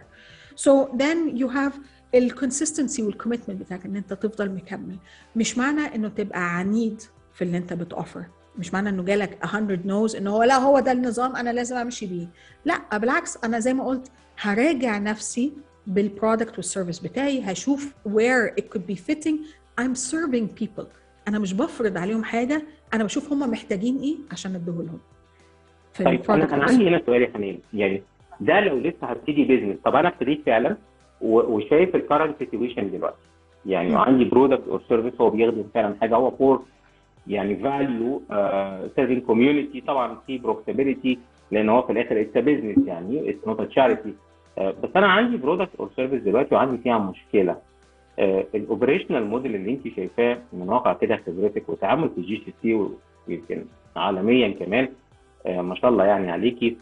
So 0.55 0.71
then 0.93 1.35
you 1.37 1.47
have 1.49 1.73
ال 2.15 2.22
consistency 2.22 3.03
وال 3.03 3.13
commitment 3.13 3.61
بتاعك 3.61 3.85
إن 3.85 3.95
أنت 3.95 4.13
تفضل 4.13 4.51
مكمل. 4.51 4.95
مش 5.35 5.57
معنى 5.57 5.95
إنه 5.95 6.07
تبقى 6.09 6.57
عنيد 6.57 7.01
في 7.33 7.43
اللي 7.43 7.57
أنت 7.57 7.73
بتوفر 7.73 8.25
مش 8.57 8.73
معنى 8.73 8.89
إنه 8.89 9.03
جالك 9.03 9.39
100 9.53 9.79
nos 9.85 10.15
إنه 10.15 10.31
هو 10.31 10.43
لا 10.43 10.57
هو 10.57 10.79
ده 10.79 10.91
النظام 10.91 11.35
أنا 11.35 11.49
لازم 11.49 11.75
أمشي 11.75 12.05
بيه. 12.05 12.27
لا 12.65 12.97
بالعكس 12.97 13.37
أنا 13.43 13.59
زي 13.59 13.73
ما 13.73 13.83
قلت 13.85 14.11
هراجع 14.41 14.97
نفسي 14.97 15.53
بال 15.87 16.02
product 16.02 16.55
وال 16.57 16.66
service 16.66 16.99
بتاعي 16.99 17.41
هشوف 17.41 17.93
where 18.07 18.51
it 18.59 18.63
could 18.63 18.83
be 18.91 18.95
fitting. 18.95 19.35
I'm 19.81 19.95
serving 19.95 20.61
people. 20.63 20.85
أنا 21.27 21.39
مش 21.39 21.53
بفرض 21.53 21.97
عليهم 21.97 22.23
حاجة 22.23 22.61
أنا 22.93 23.03
بشوف 23.03 23.33
هم 23.33 23.51
محتاجين 23.51 23.97
إيه 23.97 24.15
عشان 24.31 24.55
اديه 24.55 24.71
لهم 24.71 24.99
طيب 26.05 26.31
أنا 26.31 26.53
أنا 26.53 26.63
عندي 26.63 26.87
هنا 26.87 27.01
سؤال 27.05 27.21
يا 27.21 27.31
حنين. 27.33 27.59
يعني 27.73 28.03
ده 28.39 28.59
لو 28.59 28.77
لسه 28.77 29.07
هبتدي 29.07 29.43
business 29.45 29.77
طب 29.85 29.95
أنا 29.95 30.07
ابتديت 30.07 30.41
فعلا 30.45 30.77
وشايف 31.21 31.95
ال 31.95 32.01
current 32.01 32.39
situation 32.39 32.91
دلوقتي. 32.91 33.17
يعني 33.65 33.89
مم. 33.89 33.97
عندي 33.97 34.25
product 34.25 34.67
أو 34.67 34.79
service 34.89 35.21
هو 35.21 35.29
بيخدم 35.29 35.63
فعلا 35.73 35.95
حاجة 36.01 36.15
هو 36.15 36.31
for 36.31 36.63
يعني 37.27 37.55
value 37.55 38.21
serving 38.95 39.23
community 39.23 39.81
طبعا 39.81 40.17
في 40.27 40.37
profitability 40.37 41.19
لأن 41.51 41.69
هو 41.69 41.81
في 41.81 41.91
الآخر 41.91 42.21
it's 42.21 42.37
business 42.37 42.87
يعني 42.87 43.29
it's 43.29 43.47
not 43.47 43.61
charity 43.61 44.13
بس 44.57 44.89
أنا 44.95 45.07
عندي 45.07 45.37
product 45.37 45.75
أو 45.79 45.89
service 45.95 46.21
دلوقتي 46.21 46.55
وعندي 46.55 46.77
فيها 46.83 46.97
مشكلة 46.97 47.57
ال 48.55 48.61
operational 48.61 49.25
model 49.25 49.55
اللي 49.55 49.71
انت 49.71 49.87
شايفاه 49.95 50.37
من 50.53 50.69
واقع 50.69 50.93
كده 50.93 51.19
خبرتك 51.27 51.69
وتعامل 51.69 52.09
في 52.15 52.21
GCC 52.21 52.73
ويمكن 53.27 53.65
عالميا 53.95 54.49
كمان 54.49 54.89
آه، 55.45 55.61
ما 55.61 55.75
شاء 55.75 55.91
الله 55.91 56.05
يعني 56.05 56.31
عليكي 56.31 56.77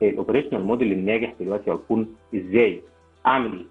فالاوبريشنال 0.00 0.64
موديل 0.64 0.92
الناجح 0.92 1.34
دلوقتي 1.40 1.70
هيكون 1.70 2.14
إزاي؟ 2.34 2.82
أعمل 3.26 3.52
إيه؟ 3.52 3.64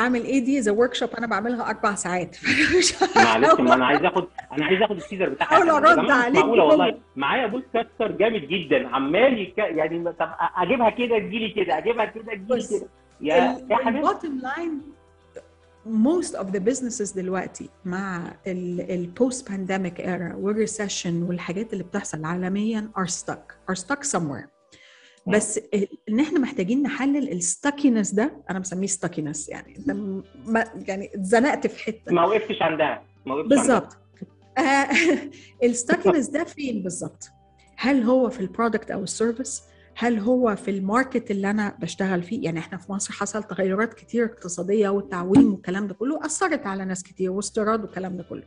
أعمل 0.00 0.24
إيه 0.24 0.44
دي 0.44 0.60
ذا 0.60 0.72
ورك 0.72 0.94
شوب 0.94 1.10
أنا 1.18 1.26
بعملها 1.26 1.70
أربع 1.70 1.94
ساعات. 1.94 2.36
معلش 3.16 3.60
ما 3.60 3.74
أنا 3.74 3.86
عايز 3.86 4.04
اخد 4.04 4.26
أنا 4.52 4.64
عايز 4.64 4.82
آخد 4.82 4.96
التيزر 4.96 5.28
بتاعها 5.28 5.48
حاول 5.48 5.68
يا 5.68 5.76
أرد 5.76 5.96
جماعة 5.96 6.18
مش 6.18 6.24
عليك 6.24 6.36
معقولة 6.44 6.64
والله. 6.64 6.98
معايا 7.16 7.46
بول 7.46 7.62
كاستر 7.74 8.12
جامد 8.12 8.40
جدا. 8.48 8.88
عمال 8.88 9.38
يك... 9.38 9.58
يعني 9.58 10.04
طب 10.12 10.28
أجيبها 10.56 10.90
كده 10.90 11.18
تجيلي 11.18 11.50
كده. 11.50 11.78
أجيبها 11.78 12.04
كده 12.04 12.24
تجيلي 12.34 12.44
بص، 12.58 12.70
كده. 12.70 12.88
يا 13.20 13.34
يا 13.70 13.76
حبيبي 13.76 14.06
البوتtom 14.06 14.42
لاين 14.42 14.80
most 15.86 16.34
of 16.36 16.46
the 16.54 16.60
businesses 16.70 17.16
دلوقتي 17.16 17.68
مع 17.84 18.22
البوست 18.46 19.50
بانديميك 19.50 20.00
era 20.00 20.34
والريسيشن 20.34 21.22
والحاجات 21.22 21.72
اللي 21.72 21.84
بتحصل 21.84 22.24
عالميا 22.24 22.90
are 22.98 23.10
stuck. 23.10 23.72
Are 23.72 23.76
stuck 23.76 24.04
somewhere. 24.16 24.59
بس 25.26 25.60
إن 26.08 26.20
إحنا 26.20 26.38
محتاجين 26.38 26.82
نحلل 26.82 27.32
ال 27.32 27.40
stuckness 27.40 28.14
ده 28.14 28.42
أنا 28.50 28.58
مسميه 28.58 28.86
stuckness 28.86 29.48
يعني 29.48 29.76
انت 29.76 30.24
يعني 30.88 31.10
اتزنقت 31.14 31.66
في 31.66 31.84
حتة 31.84 32.12
ما 32.12 32.24
وقفتش 32.24 32.62
عندها 32.62 33.02
ما 33.26 33.34
وقفتش. 33.34 33.48
بالظبط 33.48 33.96
ال 35.64 35.70
stuckness 35.70 36.28
ده 36.28 36.44
فين 36.44 36.82
بالظبط؟ 36.82 37.30
هل 37.76 38.02
هو 38.02 38.30
في 38.30 38.40
ال 38.40 38.46
product 38.46 38.90
أو 38.90 39.02
ال 39.02 39.09
service؟ 39.09 39.62
هل 39.96 40.18
هو 40.18 40.56
في 40.56 40.70
ال 40.70 40.79
market 40.79 41.30
اللي 41.30 41.50
أنا 41.50 41.76
بشتغل 41.78 42.22
فيه؟ 42.22 42.44
يعني 42.44 42.58
إحنا 42.58 42.78
في 42.78 42.92
مصر 42.92 43.12
حصل 43.12 43.42
تغيرات 43.42 43.94
كتير 43.94 44.24
اقتصادية 44.24 44.88
والتعويم 44.88 45.52
والكلام 45.52 45.86
ده 45.86 45.94
كله 45.94 46.26
أثرت 46.26 46.66
على 46.66 46.84
ناس 46.84 47.02
كتير 47.02 47.30
واستيراد 47.30 47.84
والكلام 47.84 48.16
ده 48.16 48.22
كله. 48.22 48.42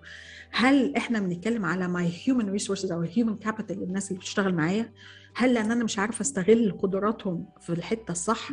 هل 0.51 0.95
إحنا 0.95 1.19
بنتكلم 1.19 1.65
على 1.65 1.87
my 1.87 2.11
human 2.25 2.49
resources 2.49 2.91
أو 2.91 3.03
ال 3.03 3.09
human 3.09 3.35
capital 3.35 3.83
الناس 3.83 4.07
اللي 4.07 4.19
بتشتغل 4.19 4.53
معايا؟ 4.53 4.91
هل 5.35 5.53
لأن 5.53 5.71
أنا 5.71 5.83
مش 5.83 5.99
عارفة 5.99 6.21
أستغل 6.21 6.77
قدراتهم 6.81 7.45
في 7.61 7.69
الحتة 7.69 8.11
الصح؟ 8.11 8.49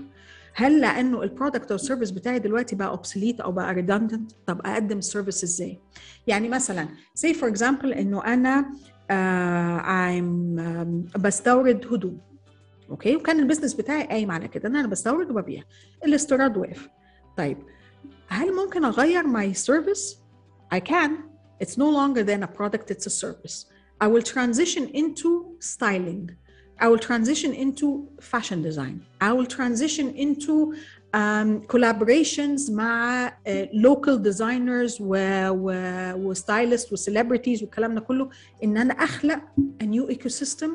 هل 0.55 0.81
لأنه 0.81 1.23
ال 1.23 1.29
product 1.29 1.71
أو 1.71 1.75
ال 1.77 1.81
service 1.81 2.11
بتاعي 2.11 2.39
دلوقتي 2.39 2.77
بقى 2.77 2.89
obsolete 2.89 3.41
أو 3.41 3.53
بقى 3.53 3.75
redundant؟ 3.75 4.33
طب 4.47 4.61
أقدم 4.67 4.99
ال 4.99 5.04
service 5.04 5.45
إزاي؟ 5.45 5.79
يعني 6.27 6.49
مثلا 6.49 6.89
say 7.19 7.33
for 7.35 7.53
example 7.55 7.85
إنه 7.97 8.25
أنا 8.25 8.71
uh, 9.11 11.19
بستورد 11.19 11.87
هدوم 11.93 12.21
أوكي؟ 12.91 13.17
وكان 13.17 13.41
ال 13.41 13.45
business 13.45 13.75
بتاعي 13.75 14.07
قايم 14.07 14.31
على 14.31 14.49
كده 14.49 14.69
إن 14.69 14.77
أنا 14.77 14.89
بستورد 14.89 15.31
وببيع. 15.31 15.63
الاستيراد 16.05 16.57
وقف 16.57 16.89
طيب 17.37 17.59
هل 18.29 18.55
ممكن 18.57 18.85
أغير 18.85 19.23
my 19.25 19.57
service 19.57 20.17
I 20.75 20.79
can. 20.81 21.11
It's 21.65 21.77
no 21.77 21.89
longer 21.99 22.23
than 22.23 22.43
a 22.43 22.49
product 22.59 22.91
it's 22.91 23.07
a 23.07 23.11
service. 23.25 23.57
I 24.05 24.07
will 24.13 24.23
transition 24.35 24.85
into 25.03 25.31
styling. 25.73 26.25
I 26.83 26.87
will 26.89 27.05
transition 27.11 27.53
into 27.65 27.87
fashion 28.33 28.59
design. 28.69 28.97
I 29.21 29.31
will 29.37 29.51
transition 29.59 30.07
into 30.25 30.55
um, 31.21 31.49
collaborations. 31.73 32.71
مع 32.71 33.29
uh, 33.29 33.51
local 33.73 34.17
designers 34.19 35.01
و, 35.01 35.15
و, 35.51 35.73
و 36.17 36.25
stylists 36.25 36.93
و 36.93 36.99
celebrities 36.99 37.63
والكلام 37.63 37.95
ده 37.95 38.01
كله 38.01 38.31
إن 38.65 38.77
أنا 38.77 38.95
أخلق 38.95 39.41
a 39.83 39.87
new 39.87 40.15
ecosystem 40.15 40.71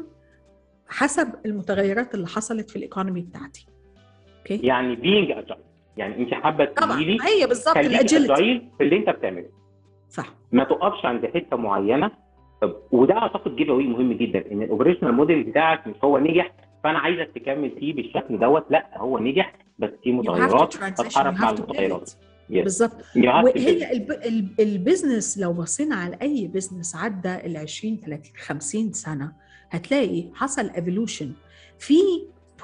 حسب 0.88 1.28
المتغيرات 1.46 2.16
اللي 2.16 2.28
حصلت 2.28 2.70
في 2.70 2.76
ال 2.76 2.81
economy 2.81 3.22
بتاعتي. 3.22 3.68
أوكي 4.40 4.68
يعني 4.68 4.96
being 4.96 5.32
agile 5.32 5.60
يعني 5.98 6.18
أنت 6.18 6.34
حابة 6.34 6.66
طبعا. 6.66 6.88
تقولي 6.88 7.06
لي 7.06 7.18
هي 7.24 7.48
بالظبط. 7.48 7.76
خليك 7.76 7.92
ال 7.92 8.01
agility 8.01 8.70
في 8.78 8.84
اللي 8.84 8.98
أنت 8.98 9.10
بتعمله. 9.10 9.50
صح. 10.10 10.34
ما 10.52 10.64
تقفش 10.64 11.06
عند 11.06 11.26
حتة 11.26 11.58
معينة. 11.58 12.12
طب 12.62 12.76
وده 12.92 13.18
أعتقد 13.18 13.56
جيف 13.56 13.70
اوي 13.70 13.88
مهم 13.88 14.14
جدا 14.14 14.52
إن 14.52 14.62
ال 14.62 14.66
operational 14.66 15.12
model 15.14 15.44
بتاعك 15.44 15.88
مش 15.88 15.96
هو 16.04 16.18
نجح 16.18 16.52
فأنا 16.84 17.00
عايزك 17.00 17.32
تكمل 17.36 17.72
فيه 17.80 17.94
بالشكل 17.94 18.40
دوت 18.40 18.66
لأ 18.70 18.90
هو 18.98 19.20
نجح 19.20 19.54
بس 19.80 19.90
في 20.04 20.12
متغيرات 20.12 20.74
you 20.76 21.18
مع 21.18 21.50
المتغيرات 21.50 22.12
Yes. 22.50 22.54
بالظبط. 22.64 22.92
وهي 23.16 23.92
الب... 23.92 24.12
الب... 24.12 24.60
ال 24.60 24.68
business 24.68 25.38
لو 25.38 25.54
بصينا 25.54 25.96
على 25.96 26.18
أي 26.22 26.48
business 26.48 26.96
عدى 26.96 27.36
ال 27.36 27.58
20 27.58 27.98
30 27.98 28.32
50 28.38 28.94
سنة 28.94 29.32
هتلاقي 29.70 30.24
حصل 30.34 30.70
evolution 30.70 31.32
في 31.80 31.96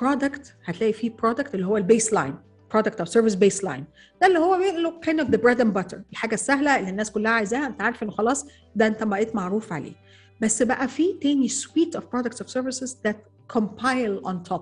product 0.02 0.56
هتلاقي 0.66 0.94
في 0.94 1.10
product 1.10 1.56
اللي 1.56 1.66
هو 1.66 1.78
ال 1.78 2.14
baseline 2.14 2.36
product 2.74 3.00
أو 3.00 3.06
service 3.06 3.36
baseline 3.36 3.86
ده 4.22 4.28
اللي 4.28 4.40
هو 4.40 4.58
بيقول 4.58 5.00
kind 5.04 5.20
of 5.20 5.30
the 5.30 5.38
bread 5.38 5.62
and 5.62 5.74
butter 5.74 6.02
الحاجة 6.12 6.34
السهلة 6.34 6.80
اللي 6.80 6.90
الناس 6.90 7.12
كلها 7.12 7.32
عايزاها 7.32 7.68
انت 7.68 7.82
عارف 7.82 8.04
انه 8.04 8.12
خلاص 8.12 8.46
ده 8.76 8.88
انت 8.88 9.04
بقيت 9.04 9.36
معروف 9.36 9.74
عليه. 9.74 9.94
بس 10.42 10.64
بقى 10.64 10.88
في 10.88 11.14
تاني 11.22 11.48
suite 11.48 11.96
of 11.96 12.06
products 12.12 12.42
of 12.42 12.50
services 12.52 12.98
that 13.04 13.26
compile 13.54 14.26
on 14.28 14.54
top. 14.54 14.62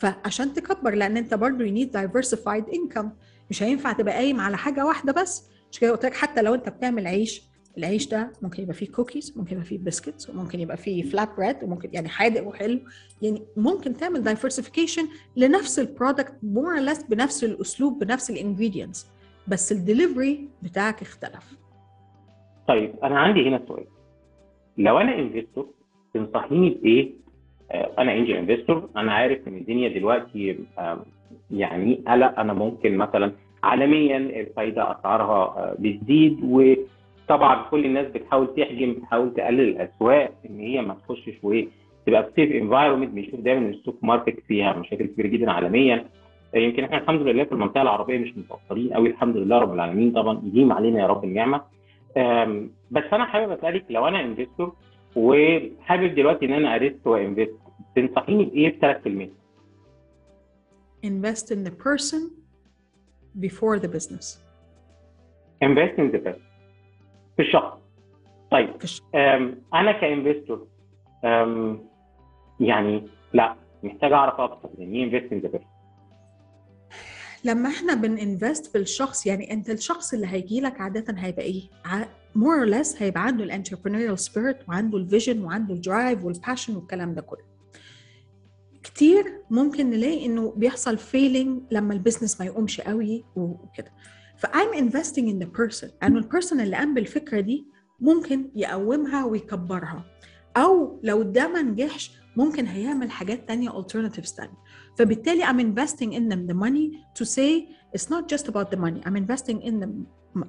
فعشان 0.00 0.54
تكبر 0.54 0.94
لأن 0.94 1.16
انت 1.16 1.34
برضه 1.34 1.64
you 1.66 1.70
need 1.78 1.90
diversified 1.92 2.72
income 2.74 3.06
مش 3.50 3.62
هينفع 3.62 3.92
تبقى 3.92 4.14
قايم 4.14 4.40
على 4.40 4.56
حاجة 4.56 4.86
واحدة 4.86 5.12
بس. 5.12 5.42
مش 5.72 5.80
كده 5.80 5.90
قلت 5.90 6.04
لك 6.04 6.14
حتى 6.14 6.42
لو 6.42 6.54
انت 6.54 6.68
بتعمل 6.68 7.06
عيش 7.06 7.42
العيش 7.78 8.08
ده 8.08 8.32
ممكن 8.42 8.62
يبقى 8.62 8.74
فيه 8.74 8.92
كوكيز 8.92 9.34
ممكن 9.38 9.52
يبقى 9.52 9.64
فيه 9.64 9.78
biscuits 9.78 10.30
وممكن 10.30 10.60
يبقى 10.60 10.76
فيه 10.76 11.02
flatbread 11.02 11.56
وممكن 11.64 11.88
يعني 11.92 12.08
حادق 12.08 12.46
وحلو. 12.46 12.78
يعني 13.22 13.42
ممكن 13.56 13.96
تعمل 13.96 14.22
diversification 14.22 15.02
لنفس 15.36 15.78
ال 15.78 15.85
product 15.85 16.34
more 16.42 16.78
less 16.80 17.02
بنفس 17.02 17.44
الأسلوب 17.44 18.04
بنفس 18.04 18.30
ال 18.30 18.36
ingredients 18.36 19.06
بس 19.48 19.72
الدليفري 19.72 20.48
بتاعك 20.62 21.02
اختلف. 21.02 21.56
طيب 22.68 22.94
أنا 23.04 23.18
عندي 23.18 23.48
هنا 23.48 23.62
سؤال. 23.68 23.84
لو 24.78 24.98
أنا 24.98 25.18
investor 25.18 25.66
تنصحيني 26.14 26.70
بإيه؟ 26.70 27.10
آه، 27.70 27.90
أنا 27.98 28.12
angel 28.12 28.36
investor 28.36 28.90
أنا 28.96 29.12
عارف 29.12 29.48
إن 29.48 29.56
الدنيا 29.56 29.88
دلوقتي 29.88 30.58
يعني 31.50 32.04
قلق. 32.08 32.38
أنا 32.40 32.52
ممكن 32.52 32.96
مثلا 32.96 33.32
عالميا 33.62 34.16
الفايدة 34.16 34.92
أسعارها 34.92 35.58
آه، 35.58 35.76
بتزيد 35.78 36.44
وطبعا 37.30 37.62
كل 37.70 37.84
الناس 37.84 38.06
بتحاول 38.06 38.54
تحجم 38.56 38.92
بتحاول 38.92 39.34
تقلل 39.34 39.60
الأسواق 39.60 40.32
إن 40.50 40.58
هي 40.60 40.82
ما 40.82 40.94
تخشش 40.94 41.34
وتبقى 41.42 42.24
في 42.24 42.30
safe 42.36 42.52
environment 42.62 43.10
بنشوف 43.10 43.40
دايما 43.40 43.68
ال 43.68 43.74
stock 43.74 44.04
market 44.04 44.40
فيها 44.48 44.72
مشاكل 44.72 45.06
كبيرة 45.06 45.26
جدا 45.26 45.50
عالميا. 45.50 46.08
آه، 46.54 46.58
يمكن 46.58 46.84
إحنا 46.84 46.98
الحمد 46.98 47.22
لله 47.22 47.44
في 47.44 47.52
المنطقة 47.52 47.82
العربية 47.82 48.18
مش 48.18 48.36
متاثرين 48.36 48.94
قوي 48.94 49.08
الحمد 49.08 49.36
لله 49.36 49.58
رب 49.58 49.74
العالمين. 49.74 50.12
طبعا 50.12 50.42
يديم 50.44 50.72
علينا 50.72 51.00
يا 51.00 51.06
رب 51.06 51.24
النعمة. 51.24 51.60
بس 52.90 53.04
أنا 53.12 53.24
حابب 53.24 53.52
أسألك 53.52 53.84
لو 53.90 54.08
أنا 54.08 54.20
investor 54.20 54.72
وحابب 55.16 56.14
دلوقتي 56.14 56.46
إن 56.46 56.52
أنا 56.52 56.74
أ 56.74 56.80
risk 56.80 57.06
وأ 57.06 57.18
invest 57.18 57.54
تنصحيني 57.96 58.44
بإيه 58.44 58.78
بثلاث 58.78 59.04
كلمات؟ 59.04 59.30
invest 61.06 61.50
in 61.50 61.64
the 61.64 61.74
person 61.86 62.20
before 63.40 63.78
the 63.78 63.88
business. 63.88 64.38
invest 65.62 65.98
in 65.98 66.08
the 66.08 66.36
في 67.40 67.46
الشخص. 67.46 67.78
طيب 68.50 68.70
أنا 69.74 69.92
ك 70.00 70.07
investor 70.07 70.66
يعني 72.60 73.08
لا 73.32 73.56
محتاج 73.82 74.12
أعرف 74.12 74.40
أكتر 74.40 74.68
يعني 74.78 74.96
إيه 74.98 75.04
invest 75.20 75.32
in 75.32 75.38
the 75.38 75.60
لما 77.44 77.68
إحنا 77.68 77.94
بنinvest 77.94 78.72
في 78.72 78.78
الشخص 78.78 79.26
يعني 79.26 79.52
أنت 79.52 79.70
الشخص 79.70 80.14
اللي 80.14 80.26
هيجي 80.26 80.60
لك 80.60 80.80
عادة 80.80 81.14
هيبقى 81.18 81.42
إيه؟ 81.42 81.62
more 82.38 82.66
or 82.66 82.70
less 82.74 83.02
هيبقى 83.02 83.22
عنده 83.26 83.44
ال 83.44 83.49
entrepreneurial 83.49 84.18
spirit 84.18 84.68
وعنده 84.68 84.98
ال 84.98 85.05
vision 85.05 85.44
وعنده 85.44 85.74
ال 85.74 85.82
drive 85.82 86.24
وال 86.24 86.36
passion 86.36 86.76
والكلام 86.76 87.14
ده 87.14 87.22
كله. 87.22 87.44
كتير 88.82 89.24
ممكن 89.50 89.90
نلاقي 89.90 90.26
إنه 90.26 90.52
بيحصل 90.56 90.98
failing 90.98 91.62
لما 91.70 91.94
ال 91.94 91.99
business 91.99 92.40
ما 92.40 92.46
يقومش 92.46 92.80
قوي 92.80 93.24
وكده. 93.36 93.90
فايم 94.39 94.89
investing 94.91 95.23
in 95.29 95.45
the 95.45 95.49
person 95.61 95.87
انه 96.03 96.17
البيرسون 96.19 96.59
اللي 96.61 96.75
قام 96.75 96.93
بالفكره 96.93 97.39
دي 97.39 97.65
ممكن 97.99 98.49
يقومها 98.55 99.25
ويكبرها 99.25 100.05
او 100.57 100.99
لو 101.03 101.21
ده 101.21 101.47
ما 101.47 101.61
نجحش 101.61 102.11
ممكن 102.37 102.65
هيعمل 102.65 103.11
حاجات 103.11 103.47
تانية 103.47 103.69
alternatives 103.69 104.35
تانية 104.35 104.57
فبالتالي 104.97 105.45
I'm 105.45 105.59
investing 105.59 106.11
in 106.13 106.29
them 106.33 106.51
the 106.51 106.55
money 106.55 106.97
to 107.19 107.25
say 107.25 107.67
it's 107.97 108.09
not 108.09 108.27
just 108.35 108.47
about 108.47 108.71
the 108.71 108.77
money 108.77 109.01
I'm 109.05 109.15
investing 109.15 109.61
in 109.61 109.79
them 109.79 109.91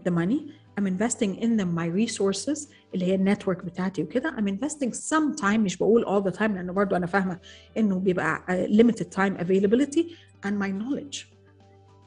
the 0.06 0.10
money 0.10 0.40
I'm 0.78 0.86
investing 0.86 1.32
in 1.44 1.56
them 1.56 1.70
my 1.80 1.86
resources 2.02 2.68
اللي 2.94 3.04
هي 3.04 3.14
النتورك 3.14 3.64
بتاعتي 3.64 4.02
وكده 4.02 4.30
I'm 4.36 4.44
investing 4.48 4.90
some 4.92 5.40
time 5.42 5.58
مش 5.58 5.76
بقول 5.76 6.04
all 6.04 6.30
the 6.32 6.36
time 6.38 6.42
لأن 6.42 6.72
برضو 6.72 6.96
أنا 6.96 7.06
فاهمة 7.06 7.38
إنه 7.78 7.98
بيبقى 7.98 8.42
uh, 8.48 8.70
limited 8.80 9.06
time 9.16 9.40
availability 9.40 10.02
and 10.46 10.52
my 10.62 10.70
knowledge 10.70 11.29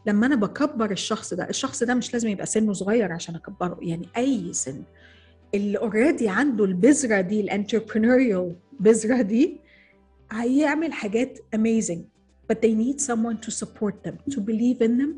لما 0.06 0.26
أنا 0.26 0.34
بكبر 0.36 0.90
الشخص 0.90 1.34
ده 1.34 1.48
الشخص 1.48 1.82
ده 1.82 1.94
مش 1.94 2.12
لازم 2.12 2.28
يبقى 2.28 2.46
سنه 2.46 2.72
صغير 2.72 3.12
عشان 3.12 3.34
أكبره 3.34 3.78
يعني 3.82 4.08
أي 4.16 4.52
سن. 4.52 4.82
اللي 5.54 5.78
already 5.78 6.28
عنده 6.28 6.64
البذرة 6.64 7.20
دي 7.20 7.40
ال 7.40 7.48
entrepreneurial 7.48 8.56
بذرة 8.80 9.22
دي 9.22 9.60
هيعمل 10.32 10.92
حاجات 10.92 11.38
amazing 11.56 11.98
but 12.52 12.56
they 12.56 12.74
need 12.74 13.00
someone 13.00 13.46
to 13.46 13.50
support 13.50 13.94
them 14.06 14.34
to 14.34 14.40
believe 14.40 14.80
in 14.82 14.92
them 15.00 15.12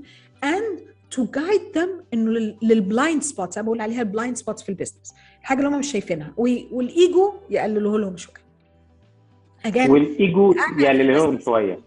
and 0.45 0.81
to 1.17 1.21
guide 1.39 1.75
them 1.79 1.89
إنه 2.15 2.55
لل 2.63 2.80
blind 2.80 3.23
spots 3.23 3.59
أنا 3.59 3.65
بقول 3.67 3.81
عليها 3.81 4.03
ال 4.03 4.09
blind 4.09 4.37
spots 4.37 4.63
في 4.63 4.69
ال 4.69 4.74
business 4.74 5.15
الحاجة 5.41 5.59
اللي 5.59 5.69
هم 5.71 5.79
مش 5.79 5.93
شايفينها. 5.93 6.35
والايجو 6.37 7.33
يقللوه 7.51 7.99
لهم 7.99 8.17
شوية. 8.17 8.35
Again, 9.67 9.91
والايجو 9.91 10.55
يقلل 10.79 11.13
لهم 11.15 11.39
شوية. 11.41 11.81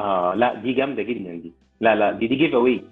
آه 0.00 0.34
لا 0.36 0.54
دي 0.62 0.72
جامدة 0.72 1.02
جدا 1.02 1.34
دي. 1.34 1.52
لا 1.84 1.94
لا 1.94 2.12
دي 2.12 2.26
دي 2.26 2.34
giveaway 2.34 2.82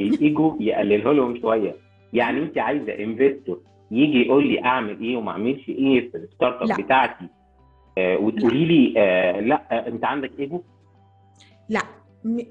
الايجو 0.00 0.56
يقلله 0.60 1.12
لهم 1.12 1.40
شوية 1.40 1.76
يعني 2.12 2.38
انت 2.42 2.58
عايزة 2.58 2.92
investor 2.92 3.60
يجي 3.90 4.26
يقول 4.26 4.46
لي 4.48 4.64
أعمل 4.64 5.00
إيه 5.00 5.16
وما 5.16 5.30
أعملش 5.30 5.68
إيه 5.68 6.10
في 6.10 6.16
ال 6.16 6.70
startup 6.70 6.80
بتاعتي؟ 6.84 7.24
آه 7.98 8.16
وتقولي 8.16 8.64
لي 8.64 8.94
آه 8.96 9.40
لا 9.40 9.62
آه 9.72 9.88
أنت 9.88 10.04
عندك 10.04 10.30
ايجو 10.38 10.60
لا 11.68 11.80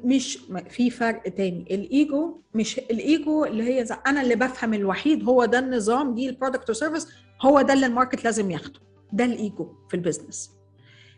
مش 0.05 0.39
في 0.69 0.89
فرق 0.89 1.21
تاني. 1.23 1.65
الايجو 1.71 2.41
مش 2.55 2.79
الايجو 2.79 3.45
اللي 3.45 3.63
هي 3.63 3.85
أنا 4.07 4.21
اللي 4.21 4.35
بفهم 4.35 4.73
الوحيد 4.73 5.23
هو 5.23 5.45
ده 5.45 5.59
النظام 5.59 6.13
دي 6.15 6.29
ال 6.29 6.34
product 6.34 6.71
service 6.71 7.07
هو 7.41 7.61
ده 7.61 7.73
اللي 7.73 7.85
ال 7.85 7.90
market 7.90 8.23
لازم 8.25 8.51
ياخده. 8.51 8.79
ده 9.13 9.25
الايجو 9.25 9.67
في 9.89 9.93
ال 9.93 10.00
business 10.00 10.57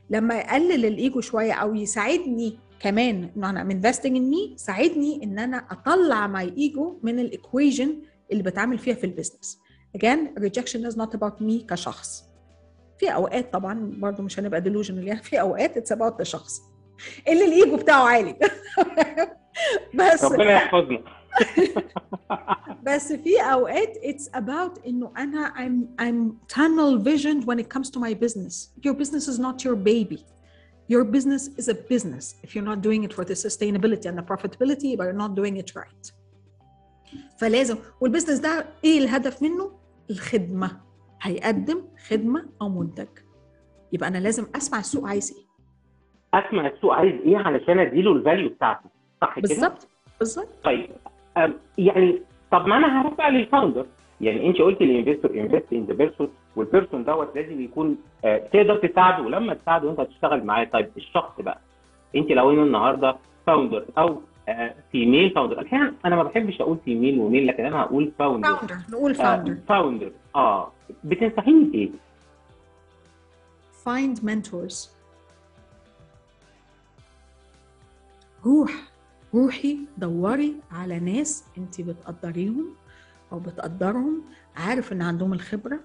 لما 0.10 0.36
يقلل 0.36 0.86
الايجو 0.86 1.22
شوية 1.22 1.54
أو 1.54 1.76
يساعدني 1.76 2.58
كمان 2.80 3.30
ان 3.38 3.44
أنا 3.44 3.62
investing 3.62 4.16
in 4.18 4.30
me 4.30 4.54
ساعدني 4.58 5.24
إن 5.24 5.40
أنا 5.40 5.66
أطلع 5.72 6.28
my 6.28 6.54
ego 6.58 7.00
من 7.04 7.20
ال 7.20 7.29
equation 7.29 8.02
اللي 8.32 8.44
بتعامل 8.44 8.78
فيها 8.78 8.96
في 8.96 9.04
البيزنس 9.04 9.60
again 9.98 10.40
rejection 10.40 10.92
is 10.92 10.96
not 10.96 11.14
about 11.20 11.42
me 11.42 11.66
كشخص. 11.70 12.24
في 13.00 13.14
أوقات 13.14 13.54
طبعا 13.54 13.92
برضو 13.98 14.24
مش 14.24 14.40
هنبقى 14.40 14.62
delusional 14.62 14.90
يعني 14.92 15.24
في 15.24 15.42
أوقات 15.42 15.78
it's 15.94 15.96
about 15.98 16.20
الشخص 16.20 16.62
اللي 17.28 17.46
الايجو 17.46 17.78
بتاعه 17.78 18.04
عالي. 18.04 18.36
بس 19.96 20.24
ربنا 20.24 20.52
يحفظنا. 20.52 21.04
بس 22.88 23.14
في 23.14 23.42
أوقات 23.42 23.94
it's 23.98 24.38
about 24.40 24.88
إنه 24.88 25.12
أنا 25.18 25.54
I'm 25.58 26.02
I'm 26.02 26.54
tunnel 26.56 26.98
visioned 27.04 27.46
when 27.46 27.60
it 27.60 27.70
comes 27.76 27.90
to 27.90 28.00
my 28.00 28.14
business. 28.14 28.70
Your 28.86 28.94
business 28.94 29.28
is 29.28 29.40
not 29.40 29.64
your 29.66 29.76
baby. 29.76 30.26
Your 30.94 31.04
business 31.16 31.44
is 31.60 31.68
a 31.76 31.78
business. 31.94 32.26
If 32.46 32.50
you're 32.56 32.70
not 32.72 32.80
doing 32.88 33.02
it 33.08 33.12
for 33.18 33.24
the 33.30 33.36
sustainability 33.48 34.06
and 34.10 34.18
the 34.20 34.26
profitability 34.32 34.90
but 34.98 35.04
you're 35.08 35.22
not 35.26 35.34
doing 35.36 35.56
it 35.58 35.70
right. 35.76 36.06
فلازم 37.40 37.78
وال 38.02 38.09
business 38.09 38.40
ده 38.40 38.66
إيه 38.84 39.00
الهدف 39.00 39.42
منه؟ 39.44 39.72
الخدمة. 40.10 40.82
هيقدم 41.22 41.82
خدمة 42.08 42.46
أو 42.62 42.70
منتج. 42.70 43.08
يبقى 43.94 44.10
أنا 44.10 44.18
لازم 44.18 44.46
أسمع 44.56 44.80
السوق 44.80 45.08
عايز 45.08 45.38
إيه. 45.38 45.46
أسمع 46.42 46.68
السوق 46.68 46.94
عايز 46.94 47.14
إيه 47.26 47.38
علشان 47.38 47.80
أديله 47.80 48.12
ال 48.12 48.18
value 48.18 48.50
بتاعته. 48.50 48.90
صح 49.22 49.40
كده؟ 49.40 49.48
بالظبط. 49.48 49.88
بالظبط. 50.20 50.50
طيب 50.64 50.90
يعني 51.78 52.22
طب 52.52 52.66
ما 52.66 52.78
أنا 52.78 53.02
هروح 53.02 53.14
بقى 53.14 53.32
لل 53.32 53.44
founder 53.44 53.86
يعني 54.22 54.48
أنت 54.50 54.58
قلت 54.58 54.82
ال 54.82 54.87
investor 54.87 55.32
invest 55.40 55.74
in 55.74 55.86
the 55.86 55.94
person 55.94 56.30
وال 56.56 56.68
person 56.68 57.04
دوت 57.04 57.36
لازم 57.36 57.62
يكون 57.62 57.98
آه 58.26 58.38
تقدر 58.38 58.88
تساعده. 58.88 59.24
ولما 59.24 59.54
تساعده 59.54 59.92
انت 59.92 60.00
هتشتغل 60.00 60.44
معاه. 60.44 60.64
طيب 60.64 60.90
الشخص 60.98 61.42
بقى 61.42 61.60
انت 62.16 62.32
لو 62.32 62.52
أنا 62.52 62.64
النهارده 62.64 63.16
founder 63.48 63.86
أو 63.98 64.22
female 64.92 65.30
founder 65.30 65.62
أحيانا 65.66 65.94
أنا 66.06 66.16
ما 66.16 66.24
بحبش 66.24 66.62
أقول 66.62 66.78
female 66.86 67.20
و 67.20 67.25
male 67.25 67.48
لكن 67.48 67.66
أنا 67.66 67.82
هقول 67.82 68.12
founder 68.20 68.50
founder 68.56 68.76
نقول 68.90 69.16
founder 69.16 69.56
founder 69.68 70.12
آه. 70.36 70.72
بتنصحيني 71.04 71.64
بايه؟ 71.66 71.90
find 73.86 74.18
mentors. 74.20 74.90
روح 78.46 78.72
روحي 79.34 79.78
دوري 79.98 80.56
على 80.72 81.00
ناس 81.00 81.44
انت 81.58 81.82
بتقدريهم 81.82 82.66
أو 83.32 83.40
بتقدرهم 83.40 84.22
عارف 84.56 84.92
إن 84.94 85.02
عندهم 85.02 85.34
الخبرة. 85.34 85.80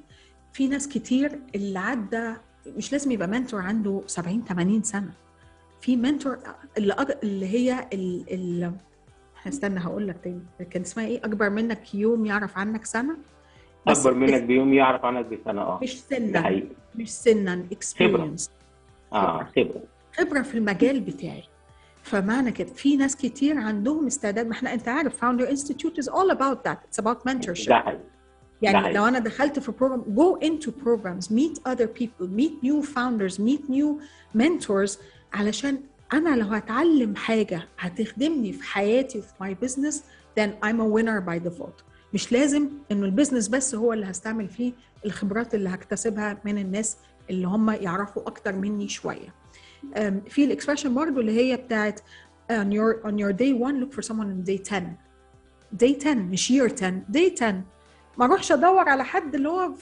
في 0.55 0.69
ناس 0.69 0.89
كتير 0.89 1.41
اللي 1.55 1.79
عدى 1.79 2.33
مش 2.67 2.93
لازم 2.93 3.11
يبقى 3.11 3.29
mentor 3.29 3.61
عنده 3.61 4.03
70 4.07 4.45
80 4.45 4.83
سنة. 4.83 5.11
في 5.81 5.97
mentor 5.97 6.39
اللي 6.79 6.93
أج... 6.93 7.11
اللي 7.23 7.47
هي 7.47 7.89
ال... 7.93 8.25
ال... 8.33 8.73
هستنى 9.43 9.81
هقول 9.81 10.09
لك 10.09 10.17
تاني. 10.25 10.43
كان 10.71 10.83
اسمها 10.83 11.07
إيه؟ 11.07 11.19
أكبر 11.25 11.51
منك 11.51 11.95
يوم 11.95 12.27
يعرف 12.27 12.59
عنك 12.59 12.85
سنة؟ 12.85 13.17
أكبر 13.89 14.15
منك 14.15 14.43
بيوم 14.43 14.73
يعرف 14.75 15.05
عنك 15.05 15.27
بسنة 15.27 15.61
آه. 15.63 15.81
مش 15.83 16.01
سنا. 16.03 16.63
مش 16.95 17.11
سنا. 17.11 17.67
experience 17.73 18.51
آه 19.13 19.45
خبرة. 19.57 19.83
خبرة. 20.19 20.43
في 20.43 20.59
المجال 20.59 21.01
بتاعي. 21.01 21.45
فمعنى 22.03 22.53
كده 22.53 22.73
في 22.73 22.97
ناس 22.97 23.17
كتير 23.17 23.59
عندهم 23.59 24.07
استعداد. 24.07 24.47
ما 24.47 24.53
إحنا 24.53 24.75
أنت 24.75 24.89
عارف 24.89 25.17
Founder 25.17 25.51
Institute 25.51 25.99
is 25.99 26.09
all 26.09 26.31
about 26.31 26.65
that 26.69 26.79
it's 26.85 26.99
about 26.99 27.27
mentorship 27.27 27.69
ده 27.69 27.75
حقيقي. 27.79 28.01
يعني. 28.73 28.93
لو 28.95 29.05
أنا 29.05 29.19
دخلت 29.19 29.59
في 29.59 29.73
program 29.73 30.03
go 30.17 30.45
into 30.47 30.69
programs 30.71 31.29
meet 31.31 31.73
other 31.73 31.87
people 32.01 32.27
meet 32.39 32.53
new 32.67 32.87
founders 32.95 33.39
meet 33.39 33.71
new 33.71 34.01
mentors 34.39 34.99
علشان 35.33 35.79
أنا 36.13 36.37
لو 36.37 36.47
هتعلم 36.47 37.17
حاجة 37.17 37.69
هتخدمني 37.79 38.53
في 38.53 38.63
حياتي 38.63 39.23
في 39.23 39.29
my 39.45 39.67
business 39.67 39.95
then 40.41 40.51
I'm 40.67 40.79
a 40.81 40.89
winner 40.97 41.21
by 41.29 41.49
default. 41.49 41.83
مش 42.15 42.33
لازم 42.33 42.69
إنه 42.93 43.07
ال 43.07 43.11
business 43.11 43.49
بس 43.49 43.75
هو 43.75 43.93
اللي 43.93 44.07
هستعمل 44.11 44.49
فيه 44.49 44.73
الخبرات 45.07 45.55
اللي 45.55 45.69
هكتسبها 45.69 46.39
من 46.45 46.59
الناس 46.59 46.97
اللي 47.31 47.47
هم 47.47 47.71
يعرفوا 47.71 48.23
أكتر 48.27 48.53
مني 48.53 48.89
شوية. 48.89 49.35
في 50.29 50.45
ال 50.45 50.49
expression 50.49 50.95
برضه 50.95 51.21
اللي 51.21 51.33
هي 51.41 51.57
بتاعت 51.57 52.01
on 52.53 52.67
your 52.73 53.07
on 53.07 53.15
your 53.19 53.33
day 53.33 53.53
one 53.67 53.81
look 53.83 53.95
for 53.97 54.03
someone 54.09 54.27
in 54.27 54.51
day 54.51 54.59
10 54.71 54.97
day 55.83 55.93
10 56.05 56.15
مش 56.31 56.53
year 56.53 56.73
10 56.73 57.03
day 57.13 57.35
10 57.41 57.63
ما 58.19 58.25
اروحش 58.25 58.53
ادور 58.53 58.89
على 58.89 59.05
حد 59.05 59.35
اللي 59.35 59.49
هو 59.49 59.73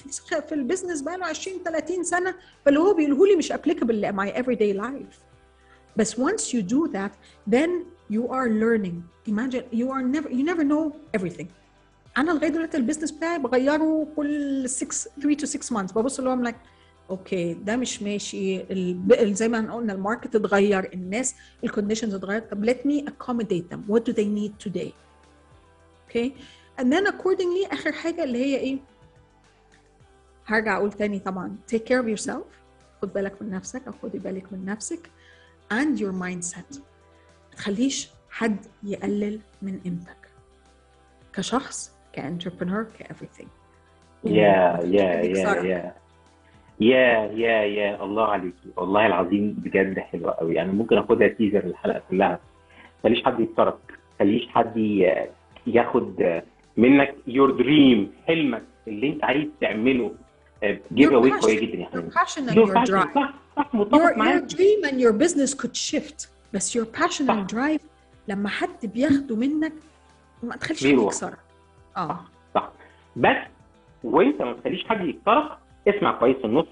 في 0.49 0.53
ال 0.55 0.60
business 0.60 1.00
بقى 1.03 1.18
له 1.18 1.27
20 1.27 1.59
30 1.64 2.05
سنة 2.05 2.35
فاللي 2.64 2.81
هو 2.81 2.95
بيقوله 2.95 3.27
لي 3.27 3.37
مش 3.37 3.53
applicable 3.53 3.90
ل 3.90 4.12
my 4.16 4.33
everyday 4.35 4.83
life. 4.83 5.16
بس 5.97 6.21
once 6.21 6.42
you 6.55 6.62
do 6.62 6.92
that 6.92 7.11
then 7.55 7.71
you 8.12 8.23
are 8.31 8.49
learning. 8.49 8.97
Imagine 9.31 9.64
you 9.81 9.87
are 9.95 10.03
never 10.16 10.29
you 10.31 10.45
never 10.53 10.64
know 10.64 10.92
everything. 11.18 11.47
أنا 12.18 12.33
لغاية 12.33 12.49
دلوقتي 12.51 12.77
ال 12.76 12.80
business 12.80 13.11
بتاعي 13.11 13.38
بغيره 13.38 14.07
كل 14.16 14.68
6 14.68 15.11
3 15.21 15.37
to 15.37 15.45
6 15.49 15.77
months. 15.77 15.95
ببص 15.95 16.18
اللي 16.18 16.31
هو 16.31 16.45
like 16.51 16.55
أوكي 17.11 17.55
ده 17.55 17.77
مش 17.77 18.03
ماشي. 18.03 18.64
زي 19.35 19.49
ما 19.49 19.75
قلنا 19.75 19.92
ال 19.92 19.99
market 19.99 20.37
اتغير 20.37 20.90
الناس 20.95 21.35
ال 21.64 21.69
conditions 21.69 22.14
اتغيرت. 22.14 22.51
طب 22.51 22.66
let 22.71 22.77
me 22.88 23.11
accommodate 23.11 23.75
them. 23.75 23.92
What 23.95 24.01
do 24.01 24.12
they 24.14 24.27
need 24.38 24.68
today 24.71 24.90
أوكي 26.07 26.35
and 26.80 26.85
then 26.92 27.06
accordingly 27.06 27.72
آخر 27.72 27.92
حاجة 27.92 28.24
اللي 28.24 28.38
هي 28.44 28.56
إيه؟ 28.56 28.78
هرجع 30.46 30.76
أقول 30.76 30.92
تاني 30.92 31.18
طبعا. 31.18 31.56
Take 31.74 31.78
care 31.80 32.02
of 32.04 32.18
yourself. 32.18 32.44
خد 33.02 33.12
بالك 33.12 33.42
من 33.42 33.50
نفسك 33.50 33.87
أو 33.87 33.92
خدي 34.02 34.18
بالك 34.18 34.52
من 34.52 34.64
نفسك. 34.64 35.11
And 35.72 35.98
your 36.00 36.12
mindset. 36.22 36.78
ما 37.50 37.56
تخليش 37.56 38.11
حد 38.30 38.56
يقلل 38.82 39.40
من 39.62 39.80
قيمتك. 39.85 40.16
كشخص 41.32 41.92
ك 42.12 42.18
entrepreneur 42.18 42.87
ك 42.98 43.03
everything 43.03 43.48
يا 44.24 44.80
يا 44.85 45.02
يا 45.22 45.52
يا 45.62 45.94
يا 46.80 47.26
يا 47.32 47.62
يا 47.62 48.04
الله 48.04 48.24
عليكي 48.26 48.68
والله 48.76 49.06
العظيم 49.06 49.52
بجد 49.52 49.98
حلوة 49.98 50.30
قوي. 50.32 50.54
يعني 50.54 50.72
ممكن 50.72 50.98
أخدها 50.98 51.28
تيزر 51.28 51.64
الحلقة 51.64 52.02
كلها. 52.11 52.40
خليش 53.02 53.24
حد 53.24 53.40
يتسرق 53.40 53.80
خليش 54.18 54.48
حد 54.48 54.76
ي- 54.76 55.26
ياخد 55.66 56.42
منك 56.76 57.14
يور 57.26 57.50
دريم 57.50 58.12
حلمك 58.26 58.62
اللي 58.88 59.08
انت 59.08 59.24
عايز 59.24 59.46
تعمله 59.61 60.12
Your 60.94 61.12
اواي. 61.12 61.30
قويه 61.32 61.61
جدا 61.61 61.78
يا 61.78 61.87
your 61.87 62.16
حبيبي 62.26 62.50
Your 62.50 62.68
your 62.68 62.72
passion. 62.74 63.14
صح 63.14 63.35
صح 63.56 63.64
your, 63.72 63.74
متفق 63.74 63.98
your 64.12 64.16
معاك 64.18 64.42
dream 64.52 64.85
and 64.88 64.94
your 64.94 65.12
business 65.24 65.54
could 65.62 65.76
shift 65.76 66.26
بس 66.54 66.78
your 66.78 66.85
passion 67.00 67.26
صح. 67.26 67.35
and 67.35 67.52
drive 67.54 67.80
لما 68.28 68.48
حد 68.48 68.87
بياخده 68.94 69.37
منك 69.37 69.72
ما 70.42 70.56
تخليش 70.56 70.85
حد. 70.87 70.90
يكسرك 70.90 71.38
آه 71.96 72.20
صح 72.54 72.72
بس 73.16 73.37
وانت 74.04 74.42
ما 74.42 74.52
تخليش 74.52 74.85
حد 74.88 75.06
يكسرك 75.06 75.50
اسمع 75.88 76.12
كويس 76.12 76.37
النص 76.44 76.66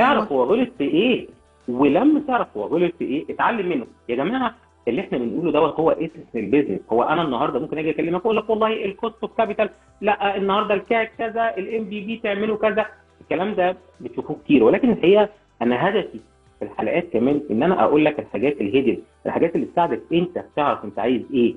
اعرف 0.00 0.32
أيوة. 0.32 0.44
هو 0.44 0.44
غلط 0.54 0.68
في 0.78 0.84
إيه 0.84 1.28
ولما 1.68 2.20
تعرف 2.26 2.48
هو 2.56 2.62
غلط 2.66 2.92
في 2.98 3.04
إيه 3.04 3.34
اتعلم 3.34 3.68
منه 3.68 3.86
يا 4.08 4.16
جماعة 4.16 4.54
اللي 4.88 5.00
إحنا 5.00 5.18
بنقوله 5.18 5.52
دوت 5.52 5.80
هو 5.80 5.90
اسم 5.90 6.22
ال 6.34 6.39
business 6.39 6.80
هو 6.92 7.02
أنا 7.02 7.22
النهارده 7.22 7.58
ممكن 7.60 7.78
أجي 7.78 7.90
أكلمك 7.90 8.20
أقول 8.20 8.36
لك 8.36 8.50
والله 8.50 8.84
ال 8.84 8.90
cost 8.90 9.14
of 9.22 9.36
capital 9.36 9.70
لا 10.00 10.36
النهارده 10.36 10.74
ال 10.74 10.84
CAC 10.84 11.12
كذا 11.18 11.54
ال 11.58 11.84
MVP 11.84 12.16
تعمله 12.22 12.56
كذا. 12.56 12.86
الكلام 13.20 13.54
ده 13.54 13.76
بتشوفوه 14.00 14.36
كتير. 14.44 14.64
ولكن 14.64 14.90
الحقيقة 14.90 15.28
أنا 15.62 15.88
هدفي 15.88 16.20
في 16.58 16.64
الحلقات 16.64 17.04
كمان 17.12 17.40
إن 17.50 17.62
أنا 17.62 17.84
أقول 17.84 18.04
لك 18.04 18.18
الحاجات 18.18 18.60
ال 18.60 18.65
hidden 18.65 18.98
الحاجات 19.26 19.54
اللي 19.54 19.66
تساعدك 19.66 20.00
أنت 20.12 20.44
تعرف 20.56 20.84
أنت 20.84 20.98
عايز 20.98 21.22
إيه. 21.34 21.54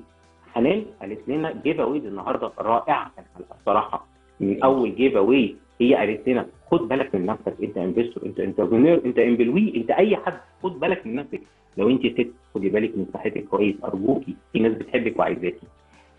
حنان 0.54 0.84
قالت 1.00 1.28
لنا 1.28 1.52
giveaways 1.64 2.06
النهارده 2.06 2.50
رائعة 2.58 3.10
الحلقة 3.18 3.56
الصراحة. 3.60 4.06
من 4.40 4.62
أول 4.62 4.94
giveaway 4.96 5.56
هي 5.80 5.94
قالت 5.94 6.28
لنا 6.28 6.46
خد 6.70 6.88
بالك 6.88 7.14
من 7.14 7.26
نفسك 7.26 7.54
انت 7.62 7.78
investor 7.78 8.26
انت 8.26 8.40
entrepreneur 8.40 9.00
انت 9.04 9.18
employee 9.18 9.72
انت 9.76 9.90
اي 9.90 10.16
حد 10.16 10.38
خد 10.62 10.80
بالك 10.80 11.06
من 11.06 11.14
نفسك. 11.14 11.40
لو 11.76 11.88
انت 11.90 12.06
ست 12.06 12.30
خدي 12.54 12.68
بالك 12.68 12.96
من 12.98 13.06
صحتك 13.14 13.44
كويس 13.44 13.76
ارجوكي 13.84 14.36
في 14.52 14.58
ناس 14.58 14.72
بتحبك 14.72 15.18
وعايزاكي. 15.18 15.66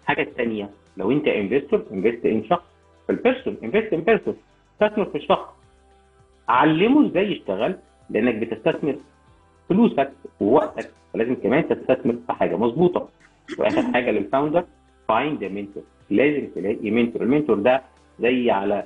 الحاجة 0.01 0.21
الثانية 0.21 0.69
لو 0.97 1.11
انت 1.11 1.27
investor 1.27 1.83
invest 1.93 2.25
in 2.25 2.43
شخص 2.49 2.63
في 3.07 3.11
ال 3.11 3.18
person 3.18 3.57
invest 3.63 3.93
in 3.93 4.01
person 4.01 4.35
استثمر 4.81 5.05
في 5.05 5.17
الشخص 5.17 5.49
علمه 6.49 7.07
إزاي 7.09 7.31
يشتغل؟ 7.31 7.75
لانك 8.09 8.35
بتستثمر 8.35 8.95
فلوسك 9.69 10.11
ووقتك 10.39 10.89
فلازم 11.13 11.35
كمان 11.35 11.67
تستثمر 11.67 12.15
في 12.27 12.33
حاجة 12.33 12.55
مظبوطة. 12.55 13.09
وآخر 13.59 13.81
حاجة 13.81 14.11
لل 14.11 14.23
founder 14.23 14.63
find 15.07 15.43
mentor 15.43 15.83
لازم 16.09 16.47
تلاقي 16.55 16.91
mentor 16.91 17.21
ال 17.21 17.26
mentor 17.26 17.55
ده 17.59 17.81
زي 18.19 18.51
على 18.51 18.83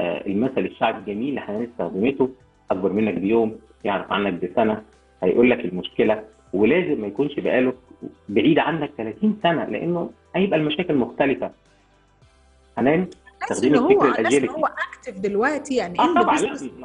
المثل 0.00 0.60
الشعبي 0.60 0.98
الجميل 0.98 1.28
اللي 1.28 1.40
إحنا 1.40 1.64
استخدمته 1.64 2.30
أكبر 2.70 2.92
منك 2.92 3.14
بيوم 3.14 3.56
يعرف 3.84 4.12
عنك 4.12 4.32
بسنة 4.44 4.82
هيقول 5.22 5.50
لك 5.50 5.64
المشكلة 5.64 6.22
ولازم 6.52 7.00
ما 7.00 7.06
يكونش 7.06 7.40
بقاله 7.40 7.72
بعيد 8.28 8.58
عنك 8.58 8.90
30 8.98 9.38
سنة 9.42 9.64
لأنه 9.64 10.10
هيبقى 10.36 10.58
المشاكل 10.58 10.94
مختلفة. 10.94 11.50
حنان 12.76 13.06
استخدمي 13.42 13.78
هو 13.78 14.04
ال 14.04 14.10
agility 14.10 14.48
هو 14.48 14.66
active 14.66 15.18
دلوقتي 15.20 15.76
يعني 15.76 15.98
آه 16.00 16.14
طبعا 16.22 16.38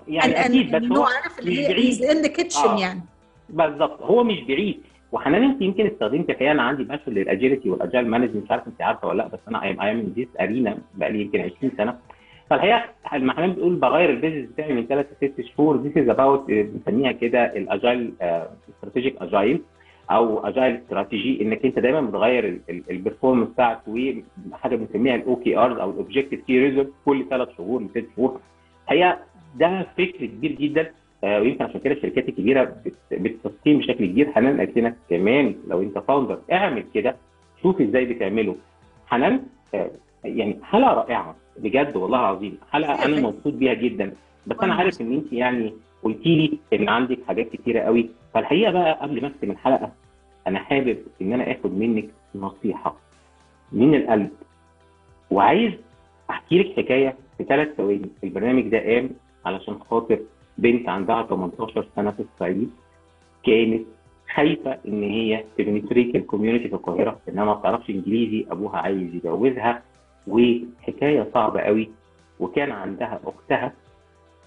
يعني 0.08 0.46
أكيد 0.46 0.76
بس 0.76 0.98
هو 0.98 1.04
عارف 1.04 1.40
اللي 1.40 1.68
هي 1.68 2.12
in 2.12 2.22
the 2.22 2.28
kitchen 2.28 2.78
يعني. 2.78 3.02
بالظبط 3.50 4.02
هو 4.02 4.24
مش 4.24 4.42
بعيد. 4.42 4.82
وحنان 5.12 5.44
انت 5.44 5.62
يمكن 5.62 5.88
استخدمت 5.88 6.30
الحقيقة 6.30 6.52
أنا 6.52 6.62
عندي 6.64 6.84
باشر 6.84 7.12
لل 7.12 7.25
agility 7.25 7.70
وال 7.70 7.81
agile 7.81 8.08
management 8.08 8.44
مش 8.46 8.52
عارف 8.52 8.68
أنت 8.68 8.82
عارفة 8.82 9.08
ولا 9.08 9.18
لأ 9.18 9.28
بس 9.28 9.40
أنا 9.48 9.64
I 9.64 9.92
am 9.92 10.14
this 10.16 10.28
arena 10.42 10.78
بقى 10.96 11.12
لي 11.12 11.22
يمكن 11.22 11.40
20 11.42 11.72
سنة. 11.78 11.98
فالحقيقة 12.50 12.84
لما 13.14 13.34
حنان 13.34 13.52
بتقول 13.52 13.76
بغير 13.76 14.10
ال 14.10 14.14
business 14.14 14.50
بتاعي 14.50 14.74
من 14.74 14.86
ثلاث 14.86 15.06
لست 15.24 15.42
شهور. 15.42 15.78
this 15.78 15.98
is 15.98 16.10
about 16.10 16.46
بنسميها 16.48 17.12
كده 17.12 17.46
ال 17.58 17.67
agile 17.67 18.14
strategic 18.70 19.22
agile 19.22 19.62
أو 20.12 20.48
اجايل 20.48 20.76
استراتيجي 20.76 21.42
إنك 21.42 21.66
أنت 21.66 21.80
دايما 21.80 22.02
بتغير 22.02 22.60
ال 22.70 22.76
performance 22.76 23.50
بتاعك 23.50 23.80
وحاجة 23.88 24.76
بنسميها 24.76 25.16
ال 25.16 25.36
OKRs 25.36 25.78
أو 25.78 25.92
الاوبجيكتيف 25.92 26.42
كي 26.46 26.60
ريزلت 26.60 26.90
كل 27.06 27.26
ثلاث 27.30 27.50
شهور 27.58 27.84
لست 27.84 28.06
شهور. 28.16 28.40
الحقيقة 28.84 29.18
ده 29.56 29.88
فكر 29.98 30.26
كبير 30.26 30.52
جدا 30.52 30.92
آه 31.24 31.42
ويمكن 31.42 31.64
عشان 31.66 31.80
كده 31.80 31.94
الشركات 31.94 32.30
الكبيرة 32.30 32.76
بتستقيم 33.12 33.78
بشكل 33.80 34.06
كبير. 34.06 34.32
حنان 34.32 34.58
قالت 34.58 34.78
لنا 34.78 34.96
كمان 35.10 35.56
لو 35.68 35.82
أنت 35.82 35.98
فاوندر 35.98 36.40
اعمل 36.52 36.84
كده 36.94 37.16
شوف 37.62 37.82
إزاي 37.82 38.06
بتعمله. 38.06 38.56
حنان 39.08 39.42
آه 39.76 39.90
يعني 40.26 40.58
حلقة 40.64 40.94
رائعة 40.94 41.36
بجد 41.58 41.96
والله 41.96 42.20
العظيم. 42.20 42.58
حلقة 42.72 43.06
أنا 43.06 43.22
مبسوط 43.22 43.54
بيها 43.54 43.74
جدا. 43.74 44.14
بس 44.48 44.58
أنا 44.64 44.74
عارف 44.74 45.02
إن 45.02 45.14
أنت 45.14 45.34
يعني 45.34 45.74
قلتي 46.04 46.36
لي 46.36 46.60
إن 46.80 46.90
عندك 46.90 47.18
حاجات 47.28 47.50
كتيرة 47.50 47.80
قوي. 47.80 48.10
فالحقيقة 48.34 48.72
بقى 48.72 48.94
قبل 49.02 49.22
ما 49.22 49.28
أختم 49.28 49.52
الحلقة 49.52 49.92
أنا 50.48 50.60
حابب 50.60 50.98
إن 51.22 51.34
أنا 51.34 51.52
آخد 51.52 51.78
منك 51.78 52.06
نصيحة 52.36 52.96
من 53.72 53.96
القلب. 53.96 54.30
وعايز 55.32 55.72
أحكي 56.30 56.60
لك 56.60 56.76
حكاية 56.78 57.16
في 57.38 57.44
ثلاث 57.44 57.68
ثواني. 57.78 58.10
البرنامج 58.24 58.68
ده 58.68 58.80
قام 58.80 59.10
علشان 59.46 59.80
خاطر 59.90 60.20
بنت 60.58 60.90
عندها 60.90 61.24
18 61.24 61.86
سنة 61.96 62.12
في 62.12 62.20
الصعيد. 62.20 62.72
كانت 63.44 63.86
خايفة 64.36 64.78
إن 64.88 65.04
هي 65.04 65.44
ت 65.58 65.64
penetrate 65.64 66.16
ال 66.16 66.21
community 66.21 66.68
في 66.68 66.76
القاهرة 66.76 67.20
إنها 67.30 67.46
ما 67.46 67.54
بتعرفش 67.54 67.90
إنجليزي 67.90 68.46
أبوها 68.52 68.78
عايز 68.78 69.16
يجوزها. 69.16 69.82
وحكاية 70.28 71.28
صعبة 71.34 71.60
قوي. 71.62 71.90
وكان 72.40 72.72
عندها 72.72 73.20
أختها 73.26 73.74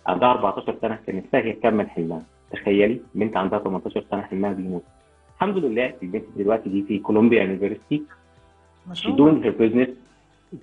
عندها 0.07 0.31
14 0.31 0.77
سنة 0.83 0.99
كانت 1.07 1.25
نفسها 1.35 1.53
تكمل 1.53 1.91
حلمها. 1.91 2.23
تخيلي 2.53 3.01
بنت 3.15 3.37
عندها 3.37 3.59
18 3.59 4.05
سنة 4.11 4.23
حلمها 4.23 4.53
بيموت. 4.53 4.83
الحمد 5.37 5.57
لله 5.57 5.95
البنت 6.03 6.25
دلوقتي 6.37 6.69
دي 6.71 6.83
في 6.83 6.99
كولومبيا 6.99 7.43
university 7.43 8.03
she 8.93 9.13
doing 9.13 9.45
her 9.45 9.53
business 9.59 9.89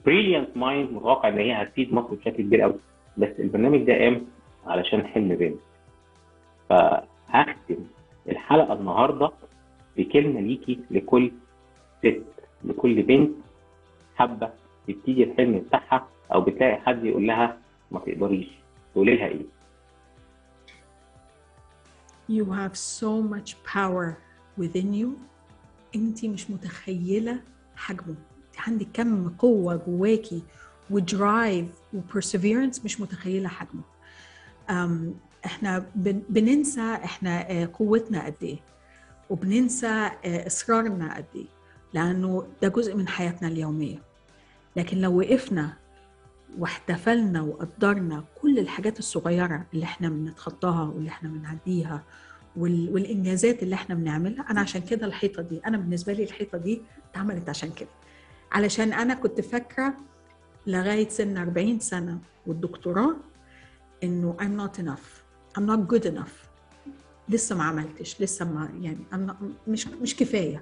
brilliant 0.06 0.58
mind 0.58 0.92
متوقع 0.92 1.30
إن 1.30 1.38
هي 1.38 1.54
هتفيد 1.64 1.94
مصر 1.94 2.16
بشكل 2.16 2.44
كبير 2.44 2.62
قوي. 2.62 2.76
بس 3.18 3.30
البرنامج 3.40 3.84
ده 3.84 3.94
قام 3.94 4.22
علشان 4.68 5.08
حلم 5.08 5.28
بنت. 5.36 5.60
فهختم 6.70 7.78
الحلقة 8.30 8.74
النهارده 8.74 9.32
بكلمة 9.98 10.42
ليكي 10.42 10.80
لكل 10.92 11.32
ست 12.00 12.22
لكل 12.64 13.02
بنت 13.04 13.32
حابه 14.16 14.50
تبتدي 14.88 15.24
الحلم 15.24 15.60
بتاعها 15.60 16.08
أو 16.34 16.42
بتلاقي 16.42 16.82
حد 16.82 17.06
يقول 17.06 17.28
لها 17.28 17.58
ما 17.92 18.00
تقدريش 18.00 18.48
تقولي 18.94 19.16
لها 19.18 19.28
إيه؟ 19.28 19.46
You 22.30 22.46
have 22.46 22.76
so 22.76 23.12
much 23.34 23.50
power 23.74 24.08
within 24.60 24.94
you. 25.02 25.08
انت 25.96 26.26
مش 26.26 26.50
متخيلة 26.52 27.40
حجمه. 27.76 28.16
انت 28.48 28.60
عندك 28.68 28.88
كم 28.94 29.30
قوة 29.30 29.76
جواكي 29.88 30.42
و 30.90 31.03
drive 31.03 31.68
و 31.94 32.01
perseverance 32.01 32.86
مش 32.86 33.02
متخيلة 33.02 33.50
حجمه. 33.50 33.82
um, 34.70 35.14
إحنا 35.46 35.86
بن, 35.96 36.22
بننسى 36.30 36.82
إحنا 37.04 37.66
قوتنا 37.66 38.26
قد 38.26 38.36
إيه 38.42 38.58
وبننسى 39.30 40.10
إصرارنا 40.26 41.16
قد 41.16 41.26
إيه. 41.36 41.46
لأنه 41.94 42.48
ده 42.62 42.68
جزء 42.68 42.96
من 42.96 43.08
حياتنا 43.08 43.48
اليومية. 43.48 43.98
لكن 44.76 45.02
لو 45.02 45.18
وقفنا 45.20 45.74
واحتفلنا 46.58 47.42
وقدرنا 47.42 48.24
كل 48.42 48.60
الحاجات 48.60 49.00
الصغيرة 49.00 49.66
اللي 49.74 49.84
إحنا 49.86 50.10
بنتخطاها 50.10 50.84
واللي 50.84 51.10
إحنا 51.10 51.30
بنعديها 51.30 52.04
والإنجازات 52.58 53.64
اللي 53.64 53.76
إحنا 53.76 53.96
بنعملها 53.96 54.46
أنا 54.52 54.62
عشان 54.62 54.82
كده 54.82 55.06
الحيطة 55.08 55.42
دي 55.42 55.62
أنا 55.66 55.78
بالنسبة 55.78 56.14
لي 56.14 56.24
الحيطة 56.24 56.58
دي 56.58 56.82
اتعملت 57.12 57.50
عشان 57.50 57.72
كده. 57.72 57.90
علشان 58.52 58.94
أنا 58.94 59.14
كنت 59.14 59.42
فاكرة 59.42 59.94
لغاية 60.68 61.10
سن 61.10 61.38
40 61.38 61.80
سنة 61.80 62.20
والدكتوراه 62.48 63.16
إنه 64.04 64.36
I'm 64.40 64.62
not 64.68 64.80
enough 64.82 65.24
I'm 65.60 65.64
not 65.66 65.94
good 65.96 66.06
enough. 66.12 66.46
لسه 67.30 67.56
ما 67.56 67.64
عملتش 67.64 68.22
لسه 68.22 68.46
ما 68.46 68.70
يعني 68.82 69.06
أنا 69.14 69.36
مش 69.68 69.88
مش 69.88 70.16
كفاية. 70.16 70.62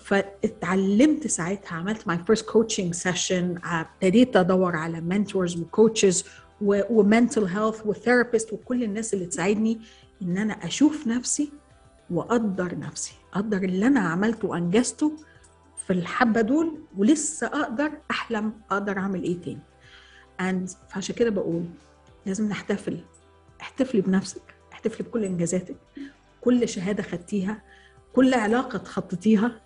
فاتعلمت 0.00 1.26
ساعتها 1.26 1.76
عملت 1.76 2.08
my 2.08 2.18
first 2.18 2.48
coaching 2.50 2.94
session 2.94 3.58
ابتديت 3.64 4.36
أدور 4.36 4.76
على 4.76 5.00
mentors 5.00 5.56
و 5.60 5.68
coaches 5.68 6.24
و 6.60 6.72
mental 6.72 7.44
health 7.44 7.86
و 7.86 7.93
therapist 7.93 8.52
وكل 8.52 8.84
الناس 8.84 9.14
اللي 9.14 9.26
تساعدني 9.26 9.80
إن 10.22 10.38
أنا 10.38 10.52
أشوف 10.52 11.06
نفسي 11.06 11.52
وأقدر 12.10 12.78
نفسي 12.78 13.14
أقدر 13.34 13.56
اللي 13.56 13.86
أنا 13.86 14.00
عملته 14.00 14.48
وأنجزته 14.48 15.12
في 15.86 15.92
الحبة 15.92 16.40
دول 16.40 16.78
ولسه 16.96 17.46
أقدر 17.46 17.90
أحلم 18.10 18.52
أقدر 18.70 18.98
أعمل 18.98 19.22
إيه 19.22 19.36
تاني. 19.42 19.58
And 20.40 20.70
فعشان 20.90 21.14
كده 21.14 21.30
بقول 21.30 21.64
لازم 22.26 22.48
نحتفل 22.48 22.98
احتفلي 23.60 24.00
بنفسك 24.00 24.54
احتفلي 24.72 25.06
بكل 25.08 25.24
إنجازاتك 25.24 25.76
كل 26.40 26.68
شهادة 26.68 27.02
خدتيها 27.02 27.62
كل 28.14 28.34
علاقة 28.34 28.78
تخطيتيها. 28.78 29.60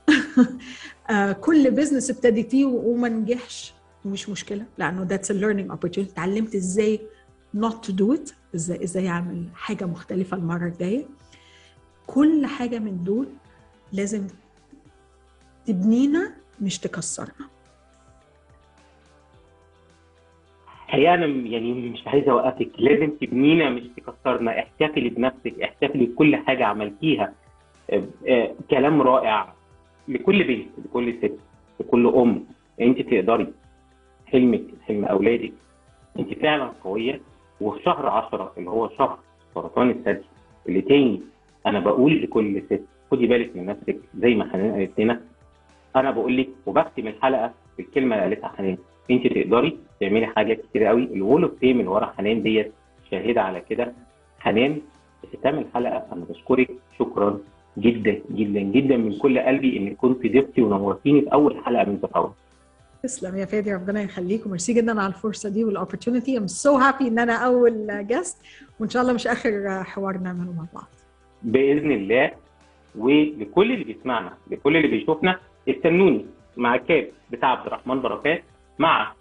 كل 1.40 1.70
business 1.70 2.10
ابتديتيه 2.10 2.64
وما 2.64 3.08
نجحش 3.08 3.74
مش 4.04 4.28
مشكلة 4.28 4.64
لأنه 4.78 5.02
that's 5.02 5.30
learning 5.32 5.72
opportunity. 5.72 5.98
اتعلمت 6.12 6.54
إزاي 6.54 7.00
not 7.56 7.72
to 7.88 7.92
do 7.92 8.16
it 8.16 8.32
إزاي 8.54 8.84
إزاي 8.84 9.08
أعمل 9.08 9.44
حاجة 9.54 9.84
مختلفة 9.84 10.36
المرة 10.36 10.66
الجاية. 10.66 11.06
كل 12.06 12.46
حاجة 12.46 12.78
من 12.78 13.04
دول 13.04 13.28
لازم 13.92 14.26
تبنينا 15.66 16.32
مش 16.60 16.78
تكسرنا. 16.78 17.48
الحقيقة 20.86 21.14
أنا 21.14 21.26
يعني 21.26 21.72
مش 21.90 22.06
عايز 22.06 22.28
أوقفك 22.28 22.70
لازم 22.78 23.10
تبنينا 23.20 23.70
مش 23.70 23.82
تكسرنا. 23.96 24.58
احتفلي 24.58 25.08
بنفسك 25.08 25.60
احتفلي 25.62 26.06
بكل 26.06 26.36
حاجة 26.36 26.64
عملتيها. 26.64 27.32
كلام 28.70 29.02
رائع 29.02 29.52
لكل 30.08 30.44
بنت 30.44 30.68
لكل 30.86 31.14
ست 31.18 31.38
لكل 31.80 32.06
أم. 32.06 32.44
أنت 32.80 33.00
تقدري 33.00 33.52
حلمك 34.26 34.62
حلم 34.86 35.04
أولادك. 35.04 35.52
أنت 36.18 36.34
فعلا 36.34 36.72
قوية. 36.84 37.20
وفي 37.60 37.82
شهر 37.82 38.06
10 38.06 38.52
اللي 38.58 38.70
هو 38.70 38.88
شهر 38.88 39.18
سرطان 39.54 39.90
الثدي 39.90 40.24
اللي 40.68 40.80
تاني 40.80 41.20
أنا 41.66 41.80
بقول 41.80 42.22
لكل 42.22 42.62
ست 42.62 42.82
خدي 43.10 43.26
بالك 43.26 43.56
من 43.56 43.66
نفسك 43.66 43.98
زي 44.14 44.34
ما 44.34 44.50
حنان 44.52 44.72
قالت 44.72 45.00
لنا. 45.00 45.20
أنا 45.96 46.10
بقول 46.10 46.36
لك 46.36 46.48
وبختم 46.66 47.06
الحلقة 47.06 47.52
بالكلمة 47.78 48.14
اللي 48.16 48.24
قالتها 48.36 48.48
حنان. 48.48 48.78
أنت 49.10 49.26
تقدري 49.26 49.78
تعملي 50.00 50.26
حاجات 50.26 50.60
كتير 50.60 50.84
قوي. 50.84 51.04
الوول 51.04 51.42
أوف 51.42 51.58
فيم 51.60 51.80
اللي 51.80 51.90
ورا 51.90 52.12
حنان 52.18 52.42
ديت 52.42 52.72
شاهدة 53.10 53.42
على 53.42 53.60
كده. 53.60 53.92
حنان 54.38 54.80
في 55.20 55.36
ختام 55.36 55.58
الحلقة. 55.58 56.06
أنا 56.12 56.24
بشكرك. 56.30 56.70
شكرا. 56.98 57.38
جدا 57.80 58.20
جدا 58.30 58.60
جدا 58.60 58.96
من 58.96 59.18
كل 59.18 59.38
قلبي 59.38 59.76
انك 59.78 59.96
كنت 59.96 60.22
ضيفتي 60.22 60.62
ونورتيني 60.62 61.20
في 61.22 61.32
أول 61.32 61.64
حلقة 61.64 61.84
من 61.84 62.00
تفاوض 62.00 62.32
تسلم 63.02 63.36
يا 63.36 63.44
فادي 63.44 63.74
ربنا 63.74 64.02
يخليك 64.02 64.46
وميرسي 64.46 64.72
جدا 64.72 65.00
على 65.00 65.08
الفرصة 65.08 65.48
دي 65.48 65.64
وال 65.64 65.75
opportunity 65.75 66.38
I'm 66.38 66.46
so 66.46 66.76
happy 66.76 67.08
إن 67.08 67.18
أنا 67.18 67.32
أول 67.32 68.06
guest 68.06 68.42
وإن 68.80 68.88
شاء 68.90 69.02
الله 69.02 69.12
مش 69.14 69.26
آخر 69.26 69.82
حوار 69.84 70.18
نعمله 70.18 70.52
مع 70.52 70.64
بعض. 70.74 70.86
بإذن 71.42 71.90
الله 71.92 72.30
ولكل 72.98 73.72
اللي 73.72 73.84
بيسمعنا 73.84 74.32
لكل 74.50 74.76
اللي 74.76 74.88
بيشوفنا 74.88 75.38
استنوني 75.68 76.26
مع 76.56 76.74
ال 76.74 76.83
cup 76.83 77.08
بتاع 77.30 77.48
عبد 77.48 77.66
الرحمن 77.66 78.00
بركات 78.00 78.42
مع 78.78 79.12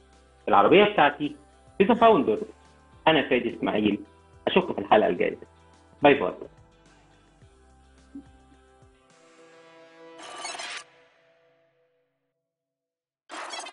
العربية 0.47 0.83
بتاعتي 0.83 1.35
في 1.77 1.95
founder 1.95 2.37
أنا 3.07 3.29
فادي 3.29 3.55
إسماعيل. 3.57 3.99
أشوفكم 4.47 4.73
في 4.73 4.79
الحلقة 4.79 5.09
الجاية. 5.09 5.37
bye 6.03 6.13
bye 6.13 6.31